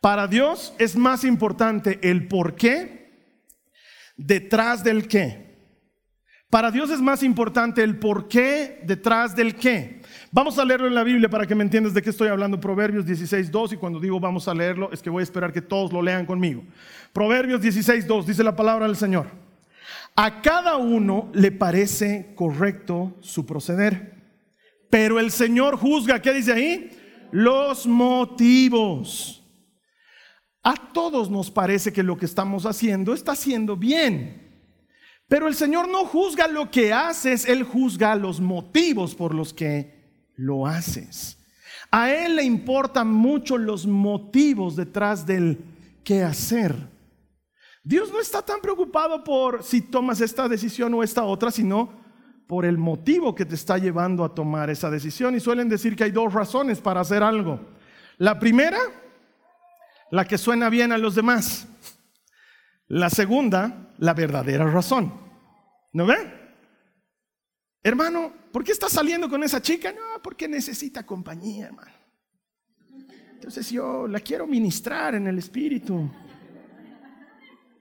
para 0.00 0.26
Dios 0.26 0.74
es 0.78 0.96
más 0.96 1.24
importante 1.24 1.98
el 2.02 2.28
por 2.28 2.54
qué 2.54 3.10
detrás 4.16 4.84
del 4.84 5.08
qué. 5.08 5.46
Para 6.50 6.70
Dios 6.70 6.90
es 6.90 7.00
más 7.00 7.22
importante 7.22 7.82
el 7.82 7.98
por 7.98 8.28
qué 8.28 8.80
detrás 8.84 9.34
del 9.34 9.56
qué. 9.56 10.00
Vamos 10.30 10.58
a 10.58 10.64
leerlo 10.64 10.86
en 10.86 10.94
la 10.94 11.02
Biblia 11.02 11.28
para 11.28 11.46
que 11.46 11.54
me 11.54 11.64
entiendas 11.64 11.92
de 11.92 12.02
qué 12.02 12.10
estoy 12.10 12.28
hablando. 12.28 12.60
Proverbios 12.60 13.04
16, 13.04 13.50
2. 13.50 13.72
Y 13.72 13.76
cuando 13.76 13.98
digo 13.98 14.20
vamos 14.20 14.46
a 14.46 14.54
leerlo, 14.54 14.92
es 14.92 15.02
que 15.02 15.10
voy 15.10 15.20
a 15.20 15.24
esperar 15.24 15.52
que 15.52 15.60
todos 15.60 15.92
lo 15.92 16.00
lean 16.00 16.24
conmigo. 16.24 16.62
Proverbios 17.12 17.60
16, 17.60 18.06
2. 18.06 18.26
Dice 18.26 18.44
la 18.44 18.54
palabra 18.54 18.86
del 18.86 18.96
Señor. 18.96 19.26
A 20.14 20.40
cada 20.40 20.76
uno 20.76 21.30
le 21.34 21.50
parece 21.50 22.32
correcto 22.36 23.16
su 23.20 23.44
proceder. 23.44 24.15
Pero 24.90 25.18
el 25.18 25.30
Señor 25.30 25.76
juzga, 25.76 26.20
¿qué 26.20 26.32
dice 26.32 26.52
ahí? 26.52 27.28
Los 27.32 27.86
motivos. 27.86 29.42
A 30.62 30.74
todos 30.92 31.30
nos 31.30 31.50
parece 31.50 31.92
que 31.92 32.02
lo 32.02 32.16
que 32.16 32.26
estamos 32.26 32.66
haciendo 32.66 33.14
está 33.14 33.32
haciendo 33.32 33.76
bien. 33.76 34.46
Pero 35.28 35.48
el 35.48 35.54
Señor 35.54 35.88
no 35.88 36.04
juzga 36.04 36.46
lo 36.46 36.70
que 36.70 36.92
haces, 36.92 37.46
Él 37.46 37.64
juzga 37.64 38.14
los 38.14 38.40
motivos 38.40 39.14
por 39.14 39.34
los 39.34 39.52
que 39.52 40.32
lo 40.36 40.66
haces. 40.66 41.38
A 41.90 42.10
Él 42.10 42.36
le 42.36 42.44
importan 42.44 43.08
mucho 43.08 43.58
los 43.58 43.86
motivos 43.86 44.76
detrás 44.76 45.26
del 45.26 45.58
qué 46.04 46.22
hacer. 46.22 46.74
Dios 47.82 48.10
no 48.10 48.20
está 48.20 48.42
tan 48.42 48.60
preocupado 48.60 49.22
por 49.22 49.62
si 49.62 49.80
tomas 49.80 50.20
esta 50.20 50.48
decisión 50.48 50.92
o 50.94 51.02
esta 51.02 51.22
otra, 51.22 51.50
sino 51.50 52.05
por 52.46 52.64
el 52.64 52.78
motivo 52.78 53.34
que 53.34 53.44
te 53.44 53.54
está 53.54 53.78
llevando 53.78 54.24
a 54.24 54.34
tomar 54.34 54.70
esa 54.70 54.90
decisión. 54.90 55.34
Y 55.34 55.40
suelen 55.40 55.68
decir 55.68 55.96
que 55.96 56.04
hay 56.04 56.10
dos 56.10 56.32
razones 56.32 56.80
para 56.80 57.00
hacer 57.00 57.22
algo. 57.22 57.60
La 58.18 58.38
primera 58.38 58.78
la 60.10 60.24
que 60.24 60.38
suena 60.38 60.68
bien 60.68 60.92
a 60.92 60.98
los 60.98 61.14
demás. 61.14 61.66
La 62.88 63.10
segunda, 63.10 63.92
la 63.98 64.14
verdadera 64.14 64.70
razón. 64.70 65.12
¿No 65.92 66.06
ve? 66.06 66.16
Hermano, 67.82 68.32
¿por 68.52 68.64
qué 68.64 68.72
está 68.72 68.88
saliendo 68.88 69.28
con 69.28 69.42
esa 69.42 69.60
chica? 69.60 69.92
No, 69.92 70.22
porque 70.22 70.48
necesita 70.48 71.04
compañía, 71.04 71.66
hermano. 71.66 71.92
Entonces 73.32 73.70
yo 73.70 74.06
la 74.08 74.20
quiero 74.20 74.46
ministrar 74.46 75.14
en 75.14 75.26
el 75.26 75.38
espíritu. 75.38 76.10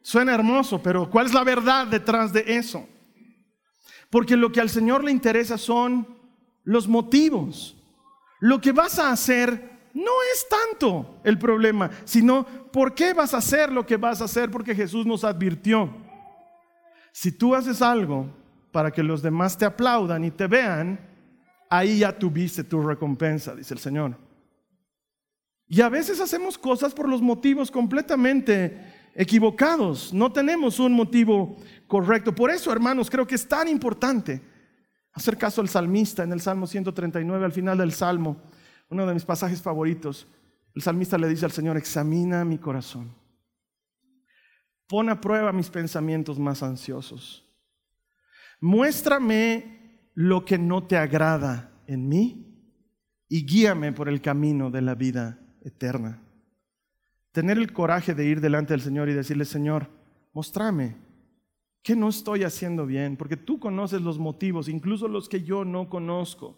Suena 0.01 0.34
hermoso, 0.36 0.82
pero 0.82 1.10
¿cuál 1.10 1.28
es 1.28 1.34
la 1.34 1.43
verdad 1.43 1.88
detrás 1.88 2.32
de 2.32 2.43
eso? 2.47 2.88
Porque 4.10 4.36
lo 4.36 4.52
que 4.52 4.62
al 4.62 4.70
Señor 4.70 5.04
le 5.04 5.12
interesa 5.12 5.58
son 5.58 6.08
los 6.63 6.88
motivos. 6.88 7.76
Lo 8.39 8.62
que 8.62 8.72
vas 8.72 9.00
a 9.00 9.12
hacer 9.12 9.76
no 9.94 10.12
es 10.34 10.48
tanto 10.50 11.20
el 11.24 11.39
problema, 11.39 11.89
sino 12.04 12.46
por 12.72 12.94
qué 12.94 13.13
vas 13.13 13.34
a 13.34 13.38
hacer 13.38 13.72
lo 13.72 13.86
que 13.86 13.98
vas 13.98 14.22
a 14.22 14.26
hacer, 14.26 14.52
porque 14.52 14.76
Jesús 14.76 15.06
nos 15.06 15.24
advirtió. 15.24 15.89
Si 17.13 17.32
tú 17.32 17.56
haces 17.56 17.82
algo 17.82 18.28
para 18.72 18.91
que 18.91 19.02
los 19.02 19.22
demás 19.22 19.58
te 19.58 19.63
aplaudan 19.63 20.26
y 20.26 20.32
te 20.32 20.48
vean, 20.48 21.00
ahí 21.70 22.00
ya 22.00 22.12
tuviste 22.18 22.63
tu 22.63 22.82
recompensa, 22.82 23.56
dice 23.56 23.74
el 23.74 23.80
Señor. 23.80 24.18
Y 25.68 25.82
a 25.82 25.89
veces 25.89 26.20
hacemos 26.20 26.58
cosas 26.58 26.94
por 26.94 27.08
los 27.08 27.22
motivos 27.22 27.72
completamente 27.72 28.94
equivocados. 29.15 30.13
No 30.13 30.32
tenemos 30.32 30.80
un 30.80 30.93
motivo 30.93 31.58
correcto. 31.88 32.36
Por 32.36 32.51
eso, 32.51 32.71
hermanos, 32.71 33.10
creo 33.10 33.25
que 33.25 33.36
es 33.36 33.47
tan 33.47 33.67
importante 33.67 34.41
hacer 35.13 35.38
caso 35.38 35.62
al 35.62 35.69
salmista 35.69 36.23
en 36.23 36.34
el 36.34 36.41
Salmo 36.41 36.67
139, 36.67 37.45
al 37.45 37.51
final 37.51 37.78
del 37.78 37.93
Salmo 37.93 38.41
uno 38.89 39.06
de 39.06 39.13
mis 39.13 39.25
pasajes 39.25 39.62
favoritos, 39.62 40.28
el 40.73 40.82
salmista 40.82 41.17
le 41.17 41.28
dice 41.28 41.45
al 41.45 41.51
Señor, 41.51 41.78
examina 41.78 42.45
mi 42.45 42.58
corazón, 42.58 43.15
pon 44.88 45.10
a 45.10 45.19
prueba 45.19 45.51
mis 45.51 45.69
pensamientos 45.69 46.38
más 46.38 46.62
ansiosos, 46.62 47.45
muéstrame 48.60 50.10
lo 50.13 50.45
que 50.45 50.58
no 50.58 50.86
te 50.86 50.97
agrada 50.97 51.71
en 51.88 52.08
mí 52.08 52.41
y 53.28 53.45
guíame 53.45 53.91
por 53.91 54.08
el 54.08 54.21
camino 54.21 54.69
de 54.69 54.82
la 54.82 54.95
vida 54.95 55.39
eterna. 55.62 56.21
Tener 57.36 57.58
el 57.58 57.74
coraje 57.74 58.13
de 58.13 58.24
ir 58.24 58.39
delante 58.39 58.71
del 58.71 58.80
Señor 58.80 59.10
y 59.10 59.13
decirle, 59.13 59.43
Señor, 59.43 59.89
mostrame 60.32 60.95
que 61.84 61.93
no 61.93 62.08
estoy 62.08 62.45
haciendo 62.45 62.86
bien, 62.86 63.17
porque 63.17 63.36
tú 63.36 63.60
conoces 63.60 64.02
los 64.02 64.17
motivos, 64.17 64.69
incluso 64.69 65.10
los 65.10 65.28
que 65.28 65.43
yo 65.43 65.65
no 65.65 65.89
conozco. 65.89 66.58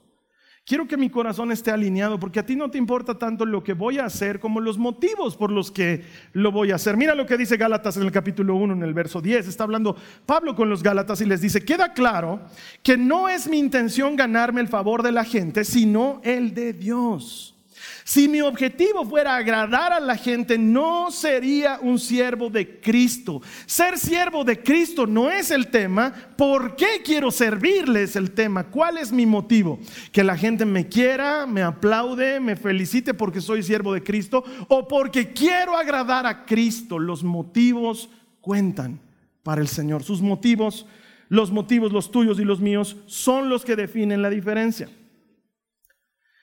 Quiero 0.68 0.88
que 0.88 0.96
mi 0.96 1.10
corazón 1.10 1.52
esté 1.52 1.72
alineado 1.72 2.20
porque 2.20 2.42
a 2.42 2.46
ti 2.46 2.56
no 2.56 2.70
te 2.70 2.78
importa 2.78 3.18
tanto 3.18 3.44
lo 3.44 3.64
que 3.64 3.74
voy 3.74 3.98
a 3.98 4.06
hacer 4.06 4.40
como 4.40 4.62
los 4.62 4.78
motivos 4.78 5.36
por 5.36 5.52
los 5.52 5.72
que 5.72 6.04
lo 6.34 6.52
voy 6.52 6.70
a 6.70 6.76
hacer. 6.76 6.96
Mira 6.96 7.16
lo 7.16 7.26
que 7.26 7.38
dice 7.38 7.58
Gálatas 7.58 7.98
en 7.98 8.04
el 8.04 8.12
capítulo 8.12 8.54
1, 8.54 8.76
en 8.76 8.84
el 8.84 8.94
verso 8.94 9.20
10. 9.20 9.48
Está 9.48 9.64
hablando 9.64 9.96
Pablo 10.28 10.56
con 10.56 10.70
los 10.70 10.84
Gálatas 10.84 11.22
y 11.22 11.26
les 11.26 11.42
dice, 11.42 11.66
queda 11.66 11.94
claro 11.94 12.40
que 12.84 12.98
no 12.98 13.30
es 13.30 13.50
mi 13.50 13.58
intención 13.58 14.16
ganarme 14.16 14.62
el 14.62 14.68
favor 14.68 15.02
de 15.02 15.12
la 15.12 15.24
gente, 15.24 15.64
sino 15.64 16.22
el 16.24 16.54
de 16.54 16.74
Dios. 16.74 17.57
Si 18.04 18.28
mi 18.28 18.42
objetivo 18.42 19.06
fuera 19.06 19.36
agradar 19.36 19.92
a 19.92 20.00
la 20.00 20.16
gente, 20.16 20.58
no 20.58 21.12
sería 21.12 21.80
un 21.82 22.00
siervo 22.00 22.50
de 22.50 22.80
Cristo. 22.80 23.42
Ser 23.66 23.98
siervo 23.98 24.44
de 24.44 24.62
Cristo 24.64 25.06
no 25.06 25.30
es 25.30 25.52
el 25.52 25.68
tema. 25.68 26.14
¿Por 26.38 26.76
qué 26.76 27.02
quiero 27.04 27.32
servirles 27.32 28.16
el 28.16 28.32
tema? 28.32 28.64
¿Cuál 28.66 28.98
es 28.98 29.12
mi 29.12 29.26
motivo? 29.26 29.80
Que 30.12 30.24
la 30.24 30.38
gente 30.38 30.66
me 30.66 30.88
quiera, 30.88 31.46
me 31.46 31.62
aplaude, 31.62 32.40
me 32.40 32.56
felicite 32.56 33.14
porque 33.14 33.42
soy 33.42 33.62
siervo 33.62 33.94
de 33.94 34.04
Cristo 34.04 34.44
o 34.68 34.88
porque 34.88 35.34
quiero 35.34 35.76
agradar 35.76 36.26
a 36.26 36.46
Cristo. 36.46 37.00
Los 37.00 37.24
motivos 37.24 38.10
cuentan 38.42 39.00
para 39.44 39.62
el 39.62 39.68
Señor. 39.68 40.04
Sus 40.04 40.22
motivos, 40.22 40.86
los 41.30 41.52
motivos, 41.52 41.92
los 41.92 42.12
tuyos 42.12 42.40
y 42.40 42.46
los 42.46 42.62
míos, 42.62 42.98
son 43.06 43.50
los 43.50 43.66
que 43.66 43.76
definen 43.76 44.22
la 44.22 44.30
diferencia. 44.30 44.90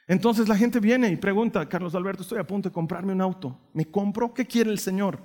Entonces 0.06 0.48
la 0.48 0.56
gente 0.56 0.80
viene 0.80 1.08
y 1.08 1.16
pregunta, 1.16 1.66
Carlos 1.68 1.94
Alberto, 1.94 2.22
estoy 2.22 2.38
a 2.38 2.46
punto 2.46 2.68
de 2.68 2.72
comprarme 2.72 3.12
un 3.12 3.20
auto. 3.20 3.58
¿Me 3.72 3.86
compro? 3.86 4.34
¿Qué 4.34 4.46
quiere 4.46 4.70
el 4.70 4.78
Señor? 4.78 5.18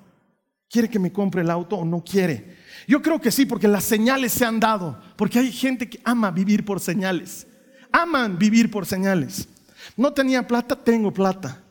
¿Quiere 0.69 0.89
que 0.89 0.99
me 0.99 1.11
compre 1.11 1.41
el 1.41 1.49
auto 1.49 1.75
o 1.75 1.85
no 1.85 2.03
quiere? 2.03 2.57
Yo 2.87 3.01
creo 3.01 3.19
que 3.19 3.31
sí, 3.31 3.45
porque 3.45 3.67
las 3.67 3.83
señales 3.83 4.31
se 4.31 4.45
han 4.45 4.59
dado, 4.59 4.99
porque 5.15 5.39
hay 5.39 5.51
gente 5.51 5.89
que 5.89 5.99
ama 6.03 6.31
vivir 6.31 6.63
por 6.63 6.79
señales. 6.79 7.47
Aman 7.91 8.37
vivir 8.37 8.69
por 8.69 8.85
señales. 8.85 9.49
No 9.97 10.13
tenía 10.13 10.47
plata, 10.47 10.75
tengo 10.75 11.11
plata. 11.11 11.61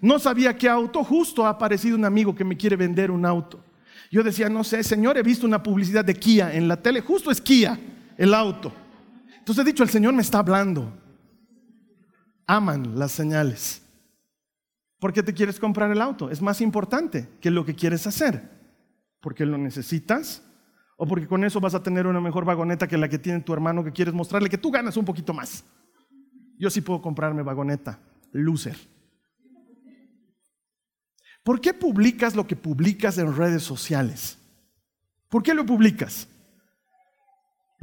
No 0.00 0.18
sabía 0.18 0.56
qué 0.56 0.68
auto, 0.68 1.02
justo 1.02 1.46
ha 1.46 1.50
aparecido 1.50 1.96
un 1.96 2.04
amigo 2.04 2.34
que 2.34 2.44
me 2.44 2.56
quiere 2.56 2.76
vender 2.76 3.10
un 3.10 3.24
auto. 3.24 3.64
Yo 4.10 4.22
decía, 4.22 4.48
no 4.48 4.62
sé, 4.62 4.84
Señor, 4.84 5.16
he 5.16 5.22
visto 5.22 5.46
una 5.46 5.62
publicidad 5.62 6.04
de 6.04 6.14
Kia 6.14 6.54
en 6.54 6.68
la 6.68 6.76
tele, 6.76 7.00
justo 7.00 7.30
es 7.30 7.40
Kia, 7.40 7.80
el 8.16 8.34
auto. 8.34 8.72
Entonces 9.38 9.62
he 9.62 9.66
dicho, 9.66 9.82
el 9.82 9.88
Señor 9.88 10.12
me 10.12 10.22
está 10.22 10.38
hablando. 10.40 10.92
Aman 12.46 12.98
las 12.98 13.12
señales. 13.12 13.82
¿Por 14.98 15.12
qué 15.12 15.22
te 15.22 15.34
quieres 15.34 15.58
comprar 15.58 15.90
el 15.90 16.00
auto? 16.00 16.30
Es 16.30 16.40
más 16.40 16.60
importante 16.60 17.28
que 17.40 17.50
lo 17.50 17.64
que 17.64 17.74
quieres 17.74 18.06
hacer. 18.06 18.50
¿Porque 19.20 19.46
lo 19.46 19.58
necesitas? 19.58 20.42
¿O 20.96 21.06
porque 21.06 21.26
con 21.26 21.44
eso 21.44 21.60
vas 21.60 21.74
a 21.74 21.82
tener 21.82 22.06
una 22.06 22.20
mejor 22.20 22.44
vagoneta 22.44 22.86
que 22.86 22.96
la 22.96 23.08
que 23.08 23.18
tiene 23.18 23.40
tu 23.40 23.52
hermano 23.52 23.82
que 23.82 23.92
quieres 23.92 24.14
mostrarle 24.14 24.48
que 24.48 24.58
tú 24.58 24.70
ganas 24.70 24.96
un 24.96 25.04
poquito 25.04 25.32
más? 25.32 25.64
Yo 26.58 26.70
sí 26.70 26.80
puedo 26.80 27.02
comprarme 27.02 27.42
vagoneta, 27.42 27.98
loser. 28.32 28.76
¿Por 31.42 31.60
qué 31.60 31.74
publicas 31.74 32.34
lo 32.34 32.46
que 32.46 32.56
publicas 32.56 33.18
en 33.18 33.36
redes 33.36 33.62
sociales? 33.62 34.38
¿Por 35.28 35.42
qué 35.42 35.52
lo 35.52 35.66
publicas? 35.66 36.28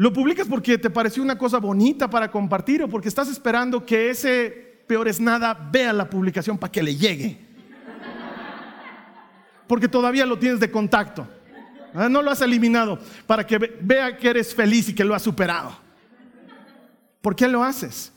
¿Lo 0.02 0.12
publicas 0.12 0.48
porque 0.48 0.80
te 0.80 0.90
pareció 0.90 1.22
una 1.22 1.38
cosa 1.38 1.60
bonita 1.60 2.10
para 2.10 2.32
compartir 2.32 2.82
o 2.82 2.88
porque 2.88 3.08
estás 3.08 3.28
esperando 3.28 3.86
que 3.86 4.10
ese 4.10 4.82
peor 4.88 5.08
es 5.08 5.20
nada 5.20 5.54
vea 5.72 5.94
la 5.94 6.10
publicación 6.10 6.58
para 6.58 6.72
que 6.72 6.82
le 6.82 6.96
llegue? 6.96 7.38
Porque 9.68 9.88
todavía 9.88 10.26
lo 10.26 10.40
tienes 10.40 10.60
de 10.60 10.72
contacto. 10.72 11.28
¿Ah? 11.94 12.10
No 12.10 12.24
lo 12.24 12.32
has 12.32 12.42
eliminado 12.42 12.98
para 13.28 13.46
que 13.46 13.60
vea 13.80 14.18
que 14.18 14.28
eres 14.28 14.56
feliz 14.56 14.90
y 14.90 14.96
que 14.96 15.06
lo 15.06 15.14
has 15.14 15.22
superado. 15.22 15.72
¿Por 17.22 17.36
qué 17.36 17.48
lo 17.48 17.64
haces? 17.64 18.12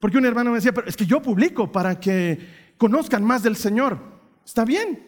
Porque 0.00 0.18
un 0.18 0.26
hermano 0.26 0.50
me 0.50 0.56
decía, 0.56 0.74
pero 0.74 0.88
es 0.88 0.96
que 0.96 1.06
yo 1.06 1.22
publico 1.22 1.70
para 1.70 2.00
que 2.00 2.74
conozcan 2.76 3.22
más 3.22 3.44
del 3.44 3.54
Señor. 3.54 3.96
Está 4.44 4.64
bien. 4.64 5.06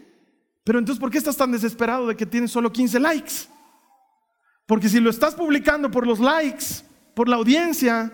Pero 0.63 0.79
entonces, 0.79 1.01
¿por 1.01 1.11
qué 1.11 1.19
estás 1.19 1.37
tan 1.37 1.51
desesperado 1.51 2.07
de 2.07 2.15
que 2.15 2.25
tienes 2.25 2.53
solo 2.53 2.71
15 2.71 3.01
likes? 3.01 3.33
Porque 4.67 4.89
si 4.89 5.01
lo 5.01 5.11
estás 5.11 5.35
publicando 5.35 5.91
por 5.91 6.07
los 6.07 6.21
likes, 6.21 6.65
por 7.15 7.29
la 7.29 7.37
audiencia, 7.37 8.13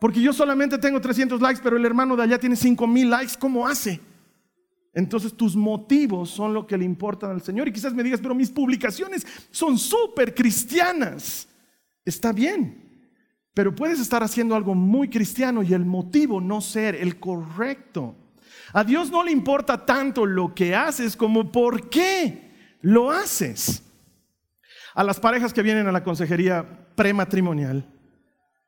porque 0.00 0.20
yo 0.20 0.32
solamente 0.32 0.78
tengo 0.78 1.00
300 1.00 1.40
likes, 1.40 1.60
pero 1.62 1.76
el 1.76 1.84
hermano 1.84 2.16
de 2.16 2.22
allá 2.22 2.38
tiene 2.38 2.56
5000 2.56 3.10
likes, 3.10 3.32
¿cómo 3.38 3.66
hace? 3.66 4.00
Entonces 4.94 5.34
tus 5.34 5.56
motivos 5.56 6.30
son 6.30 6.54
lo 6.54 6.66
que 6.66 6.78
le 6.78 6.84
importan 6.84 7.30
al 7.30 7.42
Señor. 7.42 7.68
Y 7.68 7.72
quizás 7.72 7.92
me 7.92 8.02
digas, 8.02 8.20
pero 8.20 8.34
mis 8.34 8.50
publicaciones 8.50 9.26
son 9.50 9.76
súper 9.76 10.34
cristianas. 10.34 11.48
Está 12.04 12.32
bien, 12.32 13.10
pero 13.52 13.74
puedes 13.74 14.00
estar 14.00 14.22
haciendo 14.22 14.54
algo 14.54 14.74
muy 14.74 15.10
cristiano 15.10 15.62
y 15.62 15.74
el 15.74 15.84
motivo 15.84 16.40
no 16.40 16.60
ser 16.60 16.94
el 16.94 17.18
correcto. 17.18 18.14
A 18.72 18.84
Dios 18.84 19.10
no 19.10 19.24
le 19.24 19.32
importa 19.32 19.84
tanto 19.84 20.24
lo 20.24 20.54
que 20.54 20.74
haces 20.74 21.16
como 21.16 21.50
por 21.50 21.88
qué 21.90 22.52
lo 22.80 23.10
haces. 23.10 23.82
A 24.96 25.04
las 25.04 25.20
parejas 25.20 25.52
que 25.52 25.62
vienen 25.62 25.86
a 25.86 25.92
la 25.92 26.02
consejería 26.02 26.66
prematrimonial, 26.94 27.86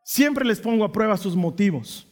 siempre 0.04 0.44
les 0.44 0.60
pongo 0.60 0.84
a 0.84 0.92
prueba 0.92 1.16
sus 1.16 1.34
motivos. 1.34 2.06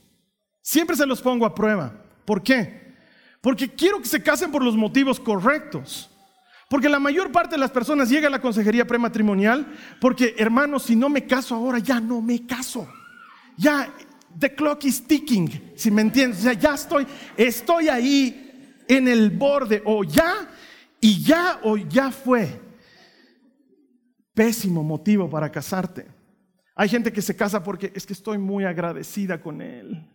Siempre 0.63 0.97
se 0.97 1.05
los 1.05 1.21
pongo 1.21 1.45
a 1.45 1.55
prueba. 1.55 1.93
¿Por 2.25 2.43
qué? 2.43 2.95
Porque 3.43 3.71
quiero 3.71 3.99
que 4.01 4.09
se 4.09 4.23
casen 4.23 4.51
por 4.51 4.65
los 4.65 4.75
motivos 4.75 5.21
correctos. 5.21 6.09
Porque 6.71 6.89
la 6.89 6.99
mayor 6.99 7.31
parte 7.31 7.57
de 7.57 7.61
las 7.61 7.71
personas 7.71 8.09
llega 8.09 8.29
a 8.29 8.31
la 8.31 8.41
consejería 8.41 8.87
prematrimonial 8.87 9.67
porque, 10.01 10.35
hermanos, 10.39 10.85
si 10.85 10.97
no 10.97 11.11
me 11.11 11.27
caso 11.27 11.55
ahora, 11.55 11.79
ya 11.79 12.01
no 12.01 12.23
me 12.23 12.47
caso. 12.47 12.89
Ya, 13.59 13.93
the 14.41 14.55
clock 14.55 14.83
is 14.87 15.07
ticking, 15.07 15.75
si 15.77 15.91
me 15.91 16.01
entiendes. 16.01 16.41
O 16.41 16.43
sea, 16.45 16.55
ya 16.55 16.75
estoy, 16.75 17.07
estoy 17.37 17.91
ahí 17.91 18.81
en 18.89 19.09
el 19.09 19.29
borde, 19.29 19.83
o 19.85 20.05
ya, 20.05 20.49
y 21.03 21.23
ya, 21.23 21.61
o 21.65 21.77
ya 21.77 22.11
fue 22.11 22.66
pésimo 24.37 24.85
motivo 24.85 25.29
para 25.31 25.51
casarte. 25.51 26.07
Hay 26.75 26.91
gente 26.91 27.11
que 27.11 27.23
se 27.23 27.35
casa 27.35 27.65
porque 27.65 27.91
es 27.95 28.05
que 28.05 28.13
estoy 28.13 28.37
muy 28.37 28.65
agradecida 28.65 29.41
con 29.41 29.63
él. 29.63 30.07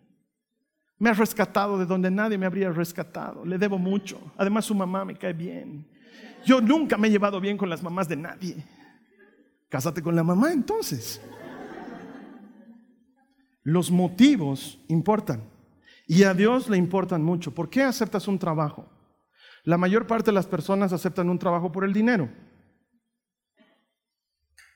Me 0.99 1.09
ha 1.09 1.13
rescatado 1.13 1.79
de 1.79 1.87
donde 1.87 2.11
nadie 2.11 2.37
me 2.37 2.45
habría 2.45 2.69
rescatado. 2.69 3.43
Le 3.43 3.57
debo 3.57 3.79
mucho. 3.79 4.21
Además 4.37 4.65
su 4.65 4.75
mamá 4.75 5.03
me 5.03 5.15
cae 5.15 5.33
bien. 5.33 5.87
Yo 6.45 6.61
nunca 6.61 6.97
me 6.97 7.07
he 7.07 7.11
llevado 7.11 7.41
bien 7.41 7.57
con 7.57 7.67
las 7.67 7.81
mamás 7.81 8.07
de 8.07 8.15
nadie. 8.15 8.63
Cásate 9.67 10.03
con 10.03 10.15
la 10.15 10.23
mamá 10.23 10.53
entonces. 10.53 11.19
Los 13.63 13.89
motivos 13.89 14.79
importan. 14.87 15.41
Y 16.05 16.23
a 16.23 16.35
Dios 16.35 16.69
le 16.69 16.77
importan 16.77 17.23
mucho. 17.23 17.55
¿Por 17.55 17.71
qué 17.71 17.81
aceptas 17.81 18.27
un 18.27 18.37
trabajo? 18.37 18.85
La 19.63 19.77
mayor 19.77 20.05
parte 20.05 20.27
de 20.27 20.35
las 20.35 20.45
personas 20.45 20.93
aceptan 20.93 21.27
un 21.29 21.39
trabajo 21.39 21.71
por 21.71 21.83
el 21.83 21.93
dinero. 21.93 22.29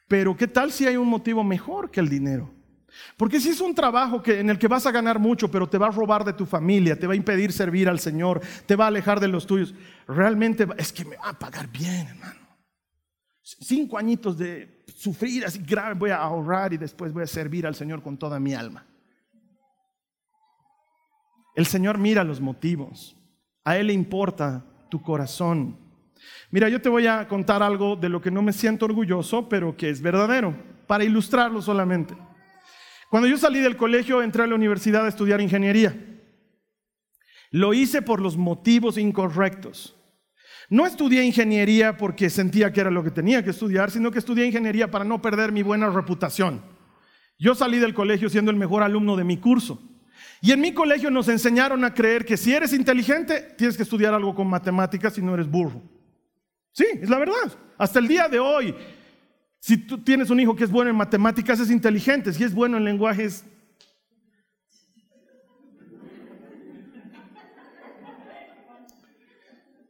Pero 0.08 0.36
¿qué 0.38 0.48
tal 0.48 0.72
si 0.72 0.86
hay 0.86 0.98
un 0.98 1.08
motivo 1.08 1.44
mejor 1.44 1.90
que 1.90 2.00
el 2.00 2.10
dinero? 2.10 2.52
Porque 3.18 3.40
si 3.40 3.50
es 3.50 3.62
un 3.62 3.76
trabajo 3.76 4.22
que, 4.22 4.40
en 4.40 4.50
el 4.50 4.60
que 4.60 4.68
vas 4.68 4.86
a 4.86 4.92
ganar 4.92 5.20
mucho, 5.20 5.50
pero 5.50 5.68
te 5.68 5.78
va 5.78 5.88
a 5.88 5.92
robar 5.92 6.24
de 6.24 6.34
tu 6.34 6.46
familia, 6.46 6.98
te 6.98 7.08
va 7.08 7.14
a 7.14 7.18
impedir 7.18 7.52
servir 7.52 7.90
al 7.90 8.00
Señor, 8.00 8.42
te 8.66 8.76
va 8.76 8.86
a 8.86 8.88
alejar 8.88 9.20
de 9.20 9.28
los 9.28 9.46
tuyos, 9.46 9.74
realmente 10.08 10.68
es 10.78 10.94
que 10.94 11.06
me 11.06 11.18
va 11.18 11.30
a 11.30 11.40
pagar 11.40 11.68
bien, 11.68 12.08
hermano. 12.08 12.46
Cinco 13.42 13.98
añitos 13.98 14.38
de 14.38 14.84
sufrir 14.96 15.46
así 15.46 15.60
grave, 15.60 15.96
voy 15.96 16.10
a 16.10 16.18
ahorrar 16.18 16.74
y 16.74 16.78
después 16.78 17.14
voy 17.14 17.24
a 17.24 17.28
servir 17.28 17.68
al 17.68 17.76
Señor 17.76 18.02
con 18.02 18.18
toda 18.18 18.40
mi 18.40 18.54
alma. 18.54 18.86
El 21.56 21.66
Señor 21.66 21.98
mira 21.98 22.24
los 22.24 22.42
motivos, 22.42 23.16
a 23.64 23.78
Él 23.78 23.88
le 23.88 23.94
importa 23.94 24.66
tu 24.90 25.02
corazón. 25.02 25.85
Mira, 26.52 26.70
yo 26.70 26.82
te 26.82 26.90
voy 26.90 27.08
a 27.08 27.28
contar 27.28 27.64
algo 27.64 27.96
de 27.96 28.10
lo 28.10 28.22
que 28.22 28.32
no 28.32 28.42
me 28.42 28.54
siento 28.54 28.86
orgulloso, 28.86 29.50
pero 29.50 29.76
que 29.76 29.90
es 29.90 30.02
verdadero, 30.02 30.56
para 30.88 31.04
ilustrarlo 31.04 31.62
solamente. 31.62 32.16
Cuando 33.10 33.28
yo 33.28 33.38
salí 33.38 33.60
del 33.60 33.78
colegio, 33.78 34.22
entré 34.22 34.44
a 34.44 34.48
la 34.48 34.56
universidad 34.56 35.06
a 35.06 35.10
estudiar 35.10 35.42
ingeniería. 35.42 35.96
Lo 37.52 37.74
hice 37.74 38.02
por 38.02 38.22
los 38.22 38.38
motivos 38.38 38.98
incorrectos. 38.98 39.96
No 40.70 40.86
estudié 40.86 41.24
ingeniería 41.24 41.96
porque 41.96 42.30
sentía 42.30 42.74
que 42.74 42.82
era 42.82 42.90
lo 42.90 43.04
que 43.04 43.12
tenía 43.12 43.44
que 43.44 43.52
estudiar, 43.52 43.92
sino 43.92 44.12
que 44.12 44.20
estudié 44.20 44.46
ingeniería 44.46 44.90
para 44.90 45.06
no 45.06 45.22
perder 45.22 45.52
mi 45.52 45.62
buena 45.62 45.90
reputación. 45.90 46.62
Yo 47.38 47.54
salí 47.54 47.80
del 47.80 47.94
colegio 47.94 48.30
siendo 48.30 48.52
el 48.52 48.58
mejor 48.58 48.82
alumno 48.82 49.16
de 49.16 49.24
mi 49.24 49.38
curso. 49.38 49.82
Y 50.42 50.52
en 50.52 50.62
mi 50.62 50.74
colegio 50.74 51.12
nos 51.12 51.28
enseñaron 51.28 51.84
a 51.84 51.94
creer 51.94 52.26
que 52.26 52.38
si 52.38 52.54
eres 52.54 52.74
inteligente, 52.74 53.54
tienes 53.58 53.78
que 53.78 53.84
estudiar 53.84 54.14
algo 54.14 54.34
con 54.34 54.48
matemáticas 54.48 55.14
si 55.14 55.22
no 55.22 55.34
eres 55.34 55.48
burro. 55.48 55.82
Sí, 56.76 56.86
es 57.02 57.10
la 57.10 57.18
verdad. 57.18 57.54
Hasta 57.78 58.00
el 58.00 58.08
día 58.08 58.28
de 58.28 58.38
hoy, 58.38 58.76
si 59.62 59.78
tú 59.78 59.98
tienes 59.98 60.30
un 60.30 60.42
hijo 60.42 60.54
que 60.54 60.66
es 60.66 60.70
bueno 60.70 60.90
en 60.90 60.98
matemáticas, 60.98 61.58
es 61.62 61.72
inteligente. 61.72 62.34
Si 62.34 62.44
es 62.44 62.54
bueno 62.54 62.76
en 62.76 62.84
lenguajes... 62.84 63.46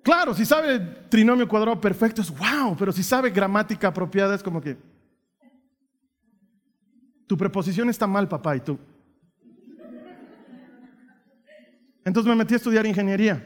Claro, 0.04 0.36
si 0.36 0.45
sabe 0.45 0.80
trinomio 1.10 1.48
cuadrado 1.48 1.82
perfecto 1.82 2.21
es 2.21 2.30
wow, 2.30 2.78
pero 2.78 2.91
si 2.91 3.02
sabe 3.02 3.32
gramática 3.32 3.88
apropiada 3.88 4.36
es 4.36 4.43
como 4.43 4.62
que... 4.62 4.78
Tu 7.26 7.36
preposición 7.36 7.89
está 7.89 8.06
mal, 8.06 8.28
papá, 8.28 8.56
y 8.58 8.60
tú... 8.60 8.78
Entonces 12.04 12.30
me 12.30 12.36
metí 12.36 12.54
a 12.54 12.58
estudiar 12.58 12.86
ingeniería. 12.86 13.43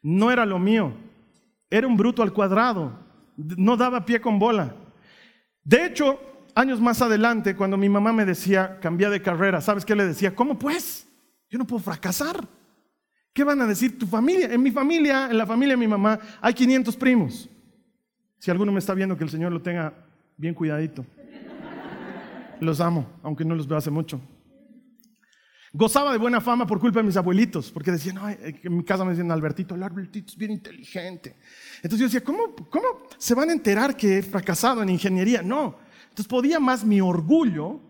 No 0.00 0.30
era 0.30 0.46
lo 0.46 0.58
mío. 0.58 1.07
Era 1.70 1.86
un 1.86 1.96
bruto 1.96 2.22
al 2.22 2.32
cuadrado, 2.32 2.98
no 3.36 3.76
daba 3.76 4.04
pie 4.04 4.20
con 4.20 4.38
bola. 4.38 4.74
De 5.62 5.84
hecho, 5.84 6.18
años 6.54 6.80
más 6.80 7.02
adelante, 7.02 7.54
cuando 7.54 7.76
mi 7.76 7.88
mamá 7.88 8.12
me 8.12 8.24
decía, 8.24 8.78
cambia 8.80 9.10
de 9.10 9.20
carrera, 9.22 9.60
¿sabes 9.60 9.84
qué 9.84 9.94
le 9.94 10.06
decía? 10.06 10.34
¿Cómo 10.34 10.58
pues? 10.58 11.06
Yo 11.50 11.58
no 11.58 11.66
puedo 11.66 11.82
fracasar. 11.82 12.46
¿Qué 13.32 13.44
van 13.44 13.60
a 13.60 13.66
decir 13.66 13.98
tu 13.98 14.06
familia? 14.06 14.52
En 14.52 14.62
mi 14.62 14.70
familia, 14.70 15.28
en 15.30 15.38
la 15.38 15.46
familia 15.46 15.74
de 15.74 15.80
mi 15.80 15.86
mamá, 15.86 16.18
hay 16.40 16.54
500 16.54 16.96
primos. 16.96 17.48
Si 18.38 18.50
alguno 18.50 18.72
me 18.72 18.78
está 18.78 18.94
viendo, 18.94 19.16
que 19.16 19.24
el 19.24 19.30
Señor 19.30 19.52
lo 19.52 19.62
tenga 19.62 19.92
bien 20.36 20.54
cuidadito. 20.54 21.04
Los 22.60 22.80
amo, 22.80 23.06
aunque 23.22 23.44
no 23.44 23.54
los 23.54 23.68
veo 23.68 23.78
hace 23.78 23.90
mucho. 23.90 24.20
Gozaba 25.72 26.12
de 26.12 26.18
buena 26.18 26.40
fama 26.40 26.66
por 26.66 26.80
culpa 26.80 27.00
de 27.00 27.06
mis 27.06 27.16
abuelitos, 27.16 27.70
porque 27.70 27.90
decían, 27.90 28.16
no, 28.16 28.28
eh, 28.28 28.60
en 28.62 28.76
mi 28.76 28.84
casa 28.84 29.04
me 29.04 29.10
decían, 29.10 29.30
Albertito, 29.30 29.74
el 29.74 29.82
Albertito 29.82 30.32
es 30.32 30.36
bien 30.36 30.52
inteligente. 30.52 31.36
Entonces 31.76 31.98
yo 31.98 32.06
decía, 32.06 32.24
¿cómo, 32.24 32.54
¿cómo 32.70 32.86
se 33.18 33.34
van 33.34 33.50
a 33.50 33.52
enterar 33.52 33.96
que 33.96 34.18
he 34.18 34.22
fracasado 34.22 34.82
en 34.82 34.88
ingeniería? 34.88 35.42
No. 35.42 35.76
Entonces 36.04 36.26
podía 36.26 36.58
más 36.58 36.84
mi 36.84 37.00
orgullo 37.00 37.80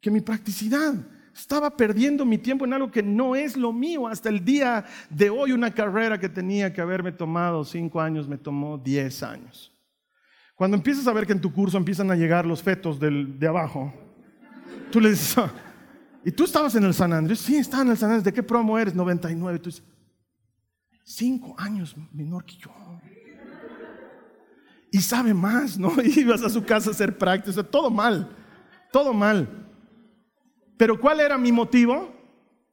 que 0.00 0.10
mi 0.10 0.20
practicidad. 0.20 0.94
Estaba 1.34 1.76
perdiendo 1.76 2.24
mi 2.24 2.38
tiempo 2.38 2.64
en 2.64 2.72
algo 2.72 2.90
que 2.90 3.02
no 3.02 3.36
es 3.36 3.56
lo 3.56 3.72
mío. 3.72 4.08
Hasta 4.08 4.28
el 4.30 4.44
día 4.44 4.84
de 5.10 5.30
hoy, 5.30 5.52
una 5.52 5.72
carrera 5.72 6.18
que 6.18 6.28
tenía 6.28 6.72
que 6.72 6.80
haberme 6.80 7.12
tomado 7.12 7.64
cinco 7.64 8.00
años, 8.00 8.26
me 8.26 8.38
tomó 8.38 8.78
diez 8.78 9.22
años. 9.22 9.72
Cuando 10.54 10.76
empiezas 10.76 11.06
a 11.06 11.12
ver 11.12 11.26
que 11.26 11.32
en 11.32 11.40
tu 11.40 11.52
curso 11.52 11.78
empiezan 11.78 12.10
a 12.10 12.16
llegar 12.16 12.44
los 12.44 12.62
fetos 12.62 12.98
de 13.00 13.46
abajo, 13.46 13.92
tú 14.90 15.00
le 15.00 15.10
dices, 15.10 15.38
ah, 15.38 15.50
¿Y 16.24 16.30
tú 16.32 16.44
estabas 16.44 16.74
en 16.74 16.84
el 16.84 16.94
San 16.94 17.12
Andrés? 17.12 17.38
Sí, 17.38 17.56
estaba 17.56 17.82
en 17.82 17.90
el 17.90 17.96
San 17.96 18.10
Andrés. 18.10 18.24
¿De 18.24 18.32
qué 18.32 18.42
promo 18.42 18.78
eres? 18.78 18.94
99. 18.94 19.58
Tú 19.58 19.70
dices, 19.70 19.84
cinco 21.04 21.54
años 21.58 21.96
menor 22.12 22.44
que 22.44 22.56
yo. 22.56 22.70
y 24.92 25.00
sabe 25.00 25.32
más, 25.32 25.78
¿no? 25.78 25.92
Ibas 26.02 26.42
a 26.42 26.50
su 26.50 26.64
casa 26.64 26.90
a 26.90 26.92
hacer 26.92 27.16
práctica, 27.16 27.62
todo 27.62 27.90
mal, 27.90 28.28
todo 28.92 29.12
mal. 29.12 29.66
Pero 30.76 30.98
¿cuál 30.98 31.20
era 31.20 31.36
mi 31.38 31.52
motivo? 31.52 32.20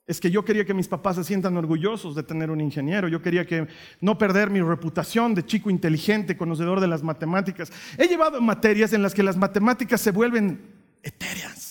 Es 0.06 0.22
que 0.22 0.32
yo 0.32 0.46
quería 0.46 0.64
que 0.64 0.74
mis 0.74 0.88
papás 0.88 1.18
se 1.18 1.24
sientan 1.26 1.58
orgullosos 1.58 2.16
de 2.16 2.24
tener 2.24 2.50
un 2.50 2.62
ingeniero. 2.62 3.10
Yo 3.10 3.22
quería 3.22 3.46
que 3.46 3.68
no 4.00 4.18
perder 4.18 4.50
mi 4.50 4.62
reputación 4.62 5.36
de 5.36 5.46
chico 5.46 5.70
inteligente, 5.70 6.38
conocedor 6.38 6.80
de 6.80 6.88
las 6.88 7.04
matemáticas. 7.04 7.70
He 7.98 8.08
llevado 8.08 8.40
materias 8.40 8.94
en 8.94 9.02
las 9.02 9.14
que 9.14 9.24
las 9.24 9.36
matemáticas 9.36 10.00
se 10.00 10.12
vuelven 10.12 10.62
etéreas. 11.04 11.67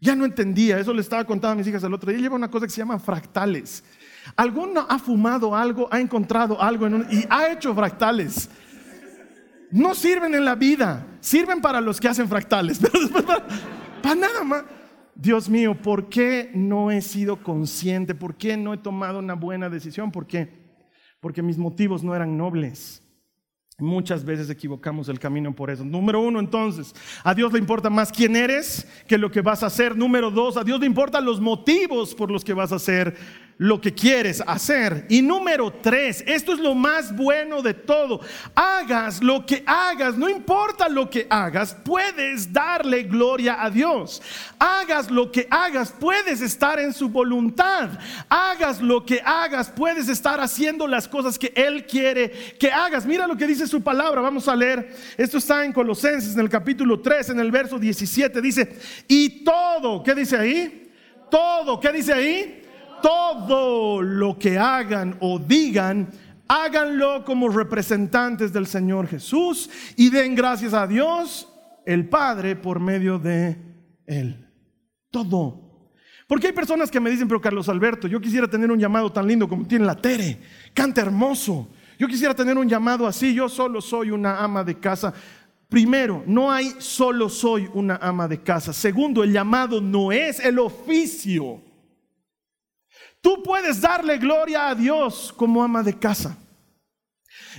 Ya 0.00 0.14
no 0.14 0.24
entendía, 0.24 0.78
eso 0.78 0.94
le 0.94 1.00
estaba 1.00 1.24
contando 1.24 1.52
a 1.52 1.56
mis 1.56 1.66
hijas 1.66 1.82
el 1.82 1.92
otro 1.92 2.10
día. 2.10 2.20
Lleva 2.20 2.36
una 2.36 2.50
cosa 2.50 2.66
que 2.66 2.72
se 2.72 2.78
llama 2.78 2.98
fractales. 2.98 3.82
Alguno 4.36 4.86
ha 4.88 4.98
fumado 4.98 5.56
algo, 5.56 5.88
ha 5.90 6.00
encontrado 6.00 6.60
algo 6.60 6.86
y 7.10 7.24
ha 7.28 7.50
hecho 7.50 7.74
fractales. 7.74 8.48
No 9.70 9.94
sirven 9.94 10.34
en 10.34 10.44
la 10.44 10.54
vida, 10.54 11.06
sirven 11.20 11.60
para 11.60 11.80
los 11.80 12.00
que 12.00 12.08
hacen 12.08 12.28
fractales, 12.28 12.78
pero 12.82 13.00
después 13.00 13.24
para 14.02 14.14
nada 14.14 14.44
más. 14.44 14.64
Dios 15.20 15.48
mío, 15.48 15.74
¿por 15.74 16.08
qué 16.08 16.52
no 16.54 16.92
he 16.92 17.02
sido 17.02 17.42
consciente? 17.42 18.14
¿Por 18.14 18.36
qué 18.36 18.56
no 18.56 18.72
he 18.72 18.78
tomado 18.78 19.18
una 19.18 19.34
buena 19.34 19.68
decisión? 19.68 20.12
¿Por 20.12 20.28
qué? 20.28 20.48
Porque 21.18 21.42
mis 21.42 21.58
motivos 21.58 22.04
no 22.04 22.14
eran 22.14 22.36
nobles. 22.36 23.02
Muchas 23.80 24.24
veces 24.24 24.50
equivocamos 24.50 25.08
el 25.08 25.20
camino 25.20 25.54
por 25.54 25.70
eso. 25.70 25.84
Número 25.84 26.20
uno, 26.20 26.40
entonces, 26.40 26.92
a 27.22 27.32
Dios 27.32 27.52
le 27.52 27.60
importa 27.60 27.88
más 27.88 28.10
quién 28.10 28.34
eres 28.34 28.84
que 29.06 29.16
lo 29.16 29.30
que 29.30 29.40
vas 29.40 29.62
a 29.62 29.66
hacer. 29.66 29.96
Número 29.96 30.32
dos, 30.32 30.56
a 30.56 30.64
Dios 30.64 30.80
le 30.80 30.86
importan 30.86 31.24
los 31.24 31.40
motivos 31.40 32.12
por 32.12 32.28
los 32.28 32.44
que 32.44 32.54
vas 32.54 32.72
a 32.72 32.76
hacer 32.76 33.16
lo 33.58 33.80
que 33.80 33.92
quieres 33.92 34.42
hacer. 34.46 35.04
Y 35.08 35.20
número 35.20 35.72
tres, 35.72 36.22
esto 36.26 36.52
es 36.52 36.60
lo 36.60 36.74
más 36.74 37.14
bueno 37.14 37.60
de 37.60 37.74
todo. 37.74 38.20
Hagas 38.54 39.22
lo 39.22 39.44
que 39.44 39.64
hagas, 39.66 40.16
no 40.16 40.28
importa 40.28 40.88
lo 40.88 41.10
que 41.10 41.26
hagas, 41.28 41.76
puedes 41.84 42.52
darle 42.52 43.02
gloria 43.02 43.62
a 43.62 43.68
Dios. 43.68 44.22
Hagas 44.58 45.10
lo 45.10 45.32
que 45.32 45.48
hagas, 45.50 45.92
puedes 45.98 46.40
estar 46.40 46.78
en 46.78 46.92
su 46.92 47.08
voluntad. 47.08 47.90
Hagas 48.28 48.80
lo 48.80 49.04
que 49.04 49.20
hagas, 49.24 49.70
puedes 49.70 50.08
estar 50.08 50.40
haciendo 50.40 50.86
las 50.86 51.08
cosas 51.08 51.36
que 51.36 51.52
Él 51.56 51.84
quiere 51.84 52.30
que 52.58 52.70
hagas. 52.70 53.04
Mira 53.04 53.26
lo 53.26 53.36
que 53.36 53.46
dice 53.46 53.66
su 53.66 53.82
palabra, 53.82 54.20
vamos 54.20 54.46
a 54.46 54.54
leer. 54.54 54.94
Esto 55.16 55.38
está 55.38 55.64
en 55.64 55.72
Colosenses, 55.72 56.34
en 56.34 56.40
el 56.40 56.48
capítulo 56.48 57.00
3, 57.00 57.30
en 57.30 57.40
el 57.40 57.50
verso 57.50 57.76
17. 57.76 58.40
Dice, 58.40 58.78
y 59.08 59.42
todo, 59.42 60.00
¿qué 60.04 60.14
dice 60.14 60.36
ahí? 60.36 60.92
Todo, 61.28 61.80
¿qué 61.80 61.90
dice 61.90 62.12
ahí? 62.12 62.64
Todo 63.00 64.02
lo 64.02 64.38
que 64.38 64.58
hagan 64.58 65.16
o 65.20 65.38
digan, 65.38 66.08
háganlo 66.48 67.24
como 67.24 67.48
representantes 67.48 68.52
del 68.52 68.66
Señor 68.66 69.06
Jesús 69.06 69.70
y 69.96 70.10
den 70.10 70.34
gracias 70.34 70.74
a 70.74 70.86
Dios, 70.86 71.48
el 71.84 72.08
Padre, 72.08 72.56
por 72.56 72.80
medio 72.80 73.18
de 73.18 73.56
Él. 74.06 74.46
Todo. 75.10 75.68
Porque 76.26 76.48
hay 76.48 76.52
personas 76.52 76.90
que 76.90 77.00
me 77.00 77.10
dicen, 77.10 77.26
pero 77.26 77.40
Carlos 77.40 77.68
Alberto, 77.68 78.06
yo 78.06 78.20
quisiera 78.20 78.48
tener 78.48 78.70
un 78.70 78.78
llamado 78.78 79.10
tan 79.10 79.26
lindo 79.26 79.48
como 79.48 79.66
tiene 79.66 79.86
la 79.86 79.96
Tere, 79.96 80.38
canta 80.74 81.00
hermoso. 81.00 81.68
Yo 81.98 82.06
quisiera 82.06 82.34
tener 82.34 82.56
un 82.56 82.68
llamado 82.68 83.06
así, 83.06 83.34
yo 83.34 83.48
solo 83.48 83.80
soy 83.80 84.10
una 84.10 84.38
ama 84.38 84.62
de 84.62 84.78
casa. 84.78 85.12
Primero, 85.68 86.22
no 86.26 86.50
hay 86.50 86.74
solo 86.78 87.28
soy 87.28 87.68
una 87.74 87.96
ama 87.96 88.28
de 88.28 88.42
casa. 88.42 88.72
Segundo, 88.72 89.24
el 89.24 89.32
llamado 89.32 89.80
no 89.80 90.12
es 90.12 90.40
el 90.40 90.58
oficio. 90.58 91.62
Tú 93.20 93.42
puedes 93.42 93.80
darle 93.80 94.18
gloria 94.18 94.68
a 94.68 94.74
Dios 94.74 95.32
como 95.36 95.62
ama 95.62 95.82
de 95.82 95.98
casa. 95.98 96.36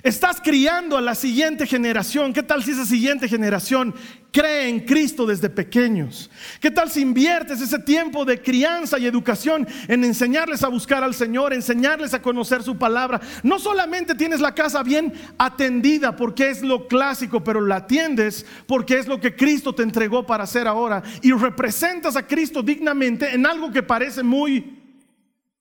Estás 0.04 0.40
criando 0.42 0.98
a 0.98 1.02
la 1.02 1.14
siguiente 1.14 1.66
generación. 1.66 2.32
¿Qué 2.32 2.44
tal 2.44 2.64
si 2.64 2.72
esa 2.72 2.86
siguiente 2.86 3.28
generación 3.28 3.94
cree 4.32 4.70
en 4.70 4.80
Cristo 4.82 5.26
desde 5.26 5.50
pequeños? 5.50 6.30
¿Qué 6.62 6.72
tal 6.72 6.90
si 6.90 7.02
inviertes 7.02 7.60
ese 7.60 7.80
tiempo 7.80 8.24
de 8.24 8.42
crianza 8.42 8.98
y 8.98 9.06
educación 9.06 9.68
en 9.90 10.06
enseñarles 10.06 10.64
a 10.64 10.70
buscar 10.70 11.04
al 11.04 11.14
Señor, 11.14 11.54
enseñarles 11.54 12.14
a 12.14 12.22
conocer 12.22 12.64
su 12.64 12.78
palabra? 12.78 13.20
No 13.44 13.60
solamente 13.60 14.16
tienes 14.16 14.40
la 14.40 14.56
casa 14.56 14.84
bien 14.84 15.14
atendida 15.38 16.16
porque 16.16 16.50
es 16.50 16.62
lo 16.62 16.88
clásico, 16.88 17.44
pero 17.44 17.60
la 17.60 17.78
atiendes 17.78 18.46
porque 18.68 19.00
es 19.00 19.08
lo 19.08 19.20
que 19.20 19.36
Cristo 19.36 19.76
te 19.76 19.84
entregó 19.84 20.26
para 20.26 20.46
hacer 20.46 20.68
ahora 20.68 21.04
y 21.22 21.34
representas 21.34 22.16
a 22.16 22.26
Cristo 22.26 22.64
dignamente 22.64 23.34
en 23.34 23.46
algo 23.46 23.72
que 23.72 23.84
parece 23.84 24.24
muy 24.24 24.79